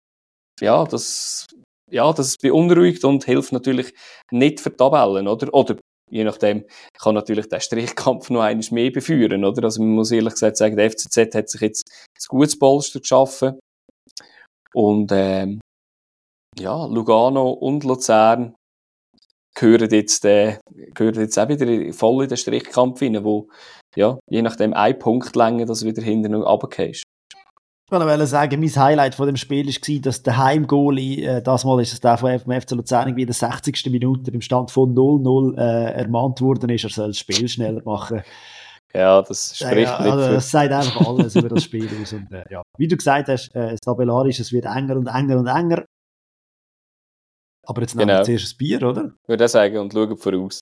[0.60, 1.46] Ja, das,
[1.90, 3.92] ja, das beunruhigt und hilft natürlich
[4.30, 5.52] nicht für die Tabellen, oder?
[5.52, 5.76] Oder
[6.10, 6.64] je nachdem,
[7.00, 9.64] kann natürlich der Strichkampf noch eines mehr beführen, oder?
[9.64, 13.58] Also man muss ehrlich gesagt sagen, der FCZ hat sich jetzt ein gutes Polster geschaffen
[14.72, 15.60] und ähm,
[16.58, 18.54] ja, Lugano und Luzern
[19.54, 20.58] gehören jetzt, äh,
[20.94, 23.48] gehören jetzt auch wieder voll in den Strichkampf rein, wo
[23.96, 27.04] ja, je nachdem ein Punkt länger, dass du wieder hinten noch runtergehst.
[27.86, 31.80] Ich wollte sagen, mein Highlight von dem Spiel war, dass der Heimgoalie, äh, das Mal
[31.82, 33.86] ist es der von FC Luzern, irgendwie in der 60.
[33.90, 38.22] Minute im Stand von 0-0 äh, ermahnt worden ist, er soll das Spiel schneller machen.
[38.94, 42.12] Ja, das spricht ja, ja, also, Das sagt einfach alles über das Spiel aus.
[42.12, 42.62] Und, äh, ja.
[42.78, 45.84] Wie du gesagt hast, äh, tabellarisch, es wird enger und enger und enger.
[47.66, 48.20] Aber jetzt nehmen genau.
[48.20, 49.12] wir zuerst ein Bier, oder?
[49.22, 50.60] Ich würde sagen, und schauen voraus.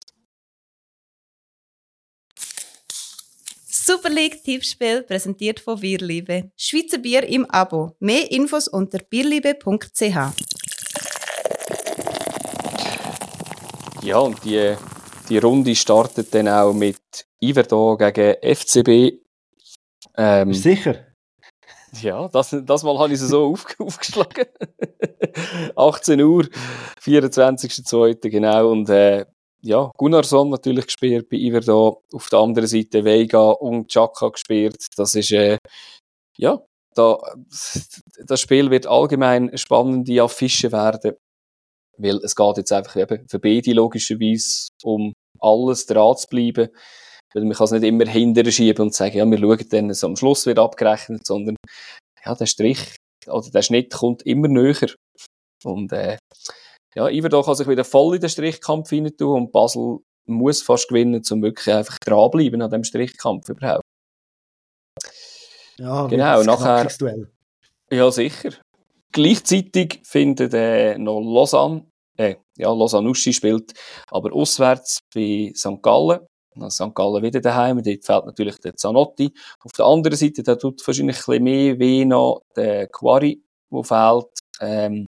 [3.85, 6.51] Super League Tippspiel präsentiert von Bierliebe.
[6.57, 7.97] Schweizer Bier im Abo.
[7.99, 10.17] Mehr Infos unter bierliebe.ch.
[14.03, 14.75] Ja, und die,
[15.29, 17.01] die Runde startet dann auch mit
[17.41, 19.21] Iverdon gegen FCB.
[20.17, 21.12] Ähm, sicher?
[22.01, 24.47] Ja, das, das Mal habe ich es so auf, aufgeschlagen.
[25.77, 26.49] 18 Uhr,
[27.01, 28.31] 24.02.
[28.31, 28.71] genau.
[28.71, 29.27] Und äh,
[29.63, 31.97] ja, Gunnarsson natürlich gespielt bei Iverdon.
[32.13, 34.87] Auf der anderen Seite Vega und Chaka gespielt.
[34.97, 35.59] Das ist, äh,
[36.37, 36.61] ja,
[36.95, 37.19] da,
[38.27, 41.15] das Spiel wird allgemein eine spannende Affische werden.
[41.99, 46.69] Weil es geht jetzt einfach eben für beide logischerweise um alles dran zu bleiben.
[47.35, 50.05] Weil man kann es nicht immer hinterher schieben und sagen, ja, wir schauen dann, dass
[50.05, 51.57] am Schluss wird abgerechnet, sondern
[52.25, 54.91] ja, der Strich oder der Schnitt kommt immer näher.
[55.65, 56.19] Und äh,
[56.95, 60.89] ja, Iverdon kann sich wieder voll in den Strichkampf hinein tun und Basel muss fast
[60.89, 63.83] gewinnen, um wirklich einfach dranbleiben an dem Strichkampf überhaupt.
[65.79, 66.89] Ja, genau, nachher.
[67.91, 68.51] Ja, sicher.
[69.13, 73.73] Gleichzeitig findet äh, noch Lausanne, äh, ja, Lausanne Uschi spielt,
[74.11, 75.83] aber auswärts bei St.
[75.83, 76.21] Gallen.
[76.69, 76.95] St.
[76.95, 79.33] Gallen wieder daheim, dort fehlt natürlich der Zanotti.
[79.65, 83.85] Auf der anderen Seite, da tut wahrscheinlich ein bisschen mehr weh noch der Quarry, der
[83.85, 84.39] fehlt.
[84.61, 85.07] Ähm,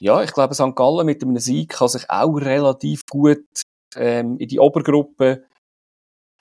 [0.00, 0.76] ja, ich glaube, St.
[0.76, 3.44] Gallen mit einem Sieg kann sich auch relativ gut
[3.96, 5.44] ähm, in die Obergruppe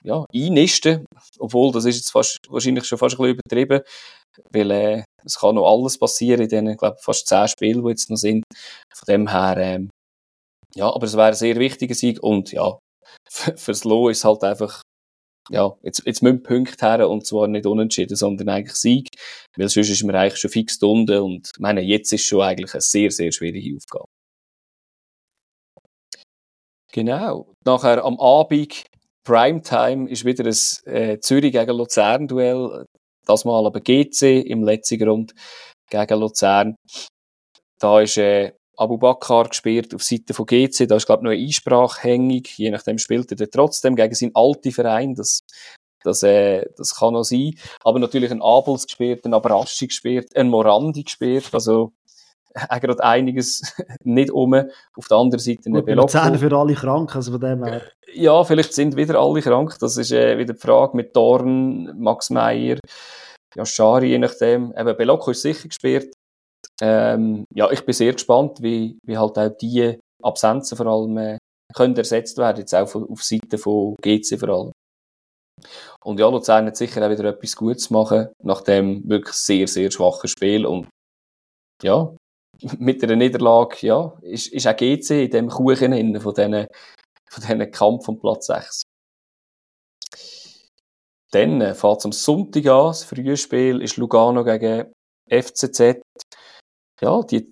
[0.04, 1.06] ja, einnisten.
[1.40, 3.82] Obwohl, das ist jetzt fast, wahrscheinlich schon fast ein bisschen übertrieben,
[4.52, 8.10] weil äh, es kann noch alles passieren in diesen, glaube fast zehn Spielen, die jetzt
[8.10, 8.44] noch sind.
[8.94, 9.90] Von dem her, ähm,
[10.76, 12.78] ja, aber es wäre ein sehr wichtiger Sieg und ja,
[13.30, 14.82] fürs Lo ist halt einfach
[15.50, 19.08] ja, jetzt, jetzt müssen Punkte her und zwar nicht unentschieden, sondern eigentlich Sieg,
[19.56, 22.74] weil sonst ist man eigentlich schon fix unten und ich meine, jetzt ist schon eigentlich
[22.74, 24.06] eine sehr, sehr schwierige Aufgabe.
[26.92, 27.54] Genau.
[27.66, 28.84] Nachher am Abend,
[29.24, 32.86] Primetime, ist wieder ein äh, Zürich gegen Luzern-Duell.
[33.26, 35.34] Das mal aber GC im letzten Grund
[35.90, 36.76] gegen Luzern.
[37.80, 40.88] Da ist äh, Abu Bakr gespielt auf Seite von GC.
[40.88, 42.58] Da ist, glaube ich, noch eine Einsprache hängig.
[42.58, 45.16] Je nachdem spielt er trotzdem gegen seinen alten Verein.
[45.16, 45.42] Das,
[46.04, 47.54] das, äh, das kann noch sein.
[47.84, 51.50] Aber natürlich ein Abels gespielt, ein Abraschi gespielt, ein Morandi gespielt.
[51.54, 51.92] Also,
[52.70, 54.54] auch gerade einiges nicht um.
[54.54, 56.38] Auf der anderen Seite eine Belocco.
[56.38, 57.82] für alle krank, also von dem her.
[58.14, 59.78] Ja, vielleicht sind wieder alle krank.
[59.80, 62.78] Das ist äh, wieder die Frage mit Dorn, Max Meyer,
[63.56, 64.74] ja, Schari, je nachdem.
[64.78, 66.14] Eben, Belocco ist sicher gespielt.
[66.82, 71.38] Ähm, ja, ich bin sehr gespannt, wie, wie halt auch die Absenzen vor allem äh,
[71.74, 74.72] können ersetzt werden, jetzt auch auf Seite von GC vor allem.
[76.04, 79.92] Und ja, Luzern hat sicher auch wieder etwas Gutes machen, nach dem wirklich sehr, sehr
[79.92, 80.88] schwachen Spiel und
[81.84, 82.16] ja,
[82.78, 86.68] mit einer Niederlage, ja, ist, ist auch GC in dem Kuchen von diesen,
[87.30, 88.84] von diesen Kampf um Platz 6.
[91.32, 94.92] Dann äh, fährt es am Sonntag an, das frühe Spiel ist Lugano gegen
[95.30, 96.02] FCZ.
[97.02, 97.52] Ja, die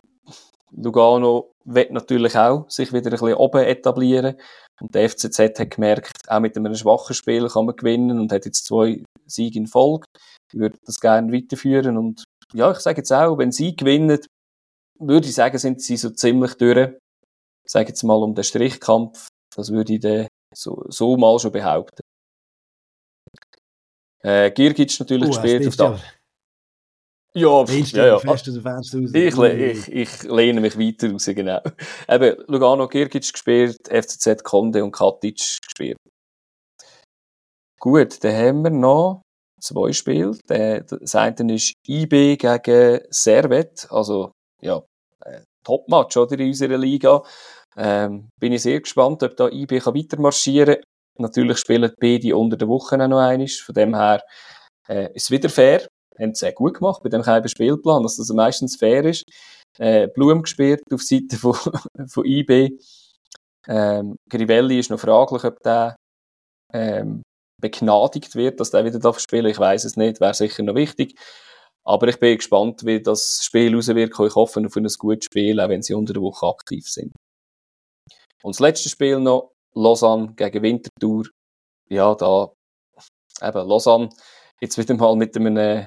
[0.71, 4.39] Lugano wird natürlich auch sich wieder ein bisschen oben etablieren.
[4.81, 8.45] Und der FCZ hat gemerkt, auch mit einem schwachen Spiel kann man gewinnen und hat
[8.45, 10.05] jetzt zwei Siege in Folge.
[10.51, 12.23] Ich würde das gerne weiterführen und
[12.53, 14.19] ja, ich sage jetzt auch, wenn sie gewinnen,
[14.99, 16.89] würde ich sagen, sind sie so ziemlich durch.
[17.65, 19.27] Ich sage jetzt mal um den Strichkampf.
[19.55, 22.01] Das würde ich dann so, so mal schon behaupten.
[24.21, 25.99] Äh, Girgic natürlich oh, gespielt auf der.
[27.35, 28.19] Ja, ja, ja.
[28.19, 28.93] Fest raus.
[28.93, 31.61] Ich, ich, ich lehne mich weiter raus, genau.
[32.09, 35.97] Eben, Lugano Girgic gespielt, FCZ Conde und Katic gespielt.
[37.79, 39.21] Gut, dann haben wir noch
[39.61, 40.37] zwei Spiele.
[40.47, 44.31] Das eine ist IB gegen Servet, also
[44.61, 44.81] ja,
[45.25, 47.21] äh, Top-Match oder, in unserer Liga.
[47.77, 50.77] Ähm, bin ich sehr gespannt, ob da IB kann weiter marschieren
[51.17, 53.59] Natürlich spielen beide unter der Woche auch noch einiges.
[53.59, 54.21] Von dem her
[54.87, 55.87] äh, ist es wieder fair.
[56.19, 59.25] Haben es sehr gut gemacht bei dem kleinen Spielplan, dass das meistens fair ist.
[59.77, 61.53] Äh, Blum gespielt auf Seite von,
[62.07, 62.77] von IB.
[63.67, 65.95] Ähm, Grivelli ist noch fraglich, ob der
[66.73, 67.21] ähm,
[67.61, 69.47] begnadigt wird, dass der wieder darf spielen.
[69.47, 71.19] Ich weiß es nicht, wäre sicher noch wichtig.
[71.87, 74.19] Aber ich bin gespannt, wie das Spiel auswirkt.
[74.19, 77.11] Ich hoffe auf ein gutes Spiel, auch wenn sie unter der Woche aktiv sind.
[78.43, 81.25] Und das letzte Spiel noch, Lausanne gegen Winterthur.
[81.89, 82.51] Ja, da,
[83.41, 84.09] eben, Lausanne,
[84.61, 85.85] jetzt wieder mal mit einem,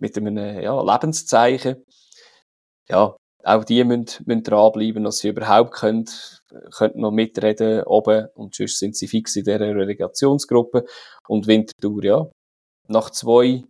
[0.00, 1.84] mit einem ja, Lebenszeichen.
[2.88, 6.08] Ja, auch die müssen, müssen dranbleiben, dass sie überhaupt können,
[6.76, 10.84] können noch mitreden oben und sonst sind sie fix in dieser Relegationsgruppe.
[11.28, 12.26] Und Winterthur, ja,
[12.88, 13.64] nach zwei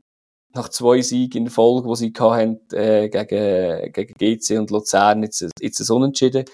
[0.53, 5.49] nach zwei Siegen in Folge, die sie hatten, äh, gegen, gegen GC und Luzern, jetzt,
[5.61, 6.45] jetzt ein Unentschieden,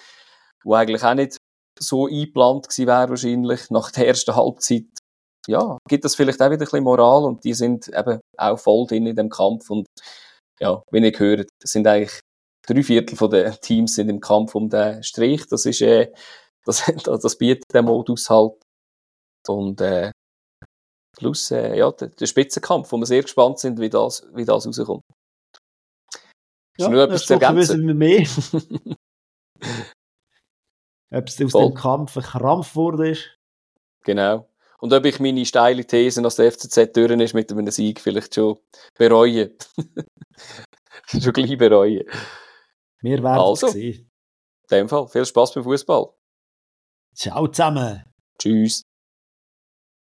[0.64, 1.38] wo eigentlich auch nicht
[1.78, 4.84] so eingeplant gewesen wäre, wahrscheinlich, nach der ersten Halbzeit.
[5.48, 8.86] Ja, gibt das vielleicht auch wieder ein bisschen Moral und die sind eben auch voll
[8.86, 9.86] drin in dem Kampf und
[10.60, 12.20] ja, wenn ich höre, sind eigentlich
[12.66, 15.46] drei Viertel von den Teams sind im Kampf um den Strich.
[15.46, 16.12] Das ist, äh,
[16.64, 18.54] das, das bietet der Modus halt.
[19.46, 20.10] Und, äh,
[21.16, 24.66] Plus äh, ja, der, der, Spitzenkampf, wo wir sehr gespannt sind, wie das, wie das
[24.66, 25.02] rauskommt.
[26.76, 27.86] Ist ja, nur etwas zu ergänzen?
[27.86, 28.26] Wir mehr.
[31.10, 31.68] ob es aus Voll.
[31.68, 33.34] dem Kampf ein Krampf wurde ist.
[34.04, 34.46] Genau.
[34.78, 38.34] Und ob ich meine steile These, dass der FCZ durch ist mit einem Sieg, vielleicht
[38.34, 38.58] schon
[38.96, 39.52] bereue.
[41.06, 42.04] schon gleich bereue.
[43.00, 44.10] Wir werden also, es sehen.
[44.70, 46.08] In dem Fall, viel Spaß beim Fußball.
[47.14, 48.04] Ciao zusammen.
[48.38, 48.82] Tschüss.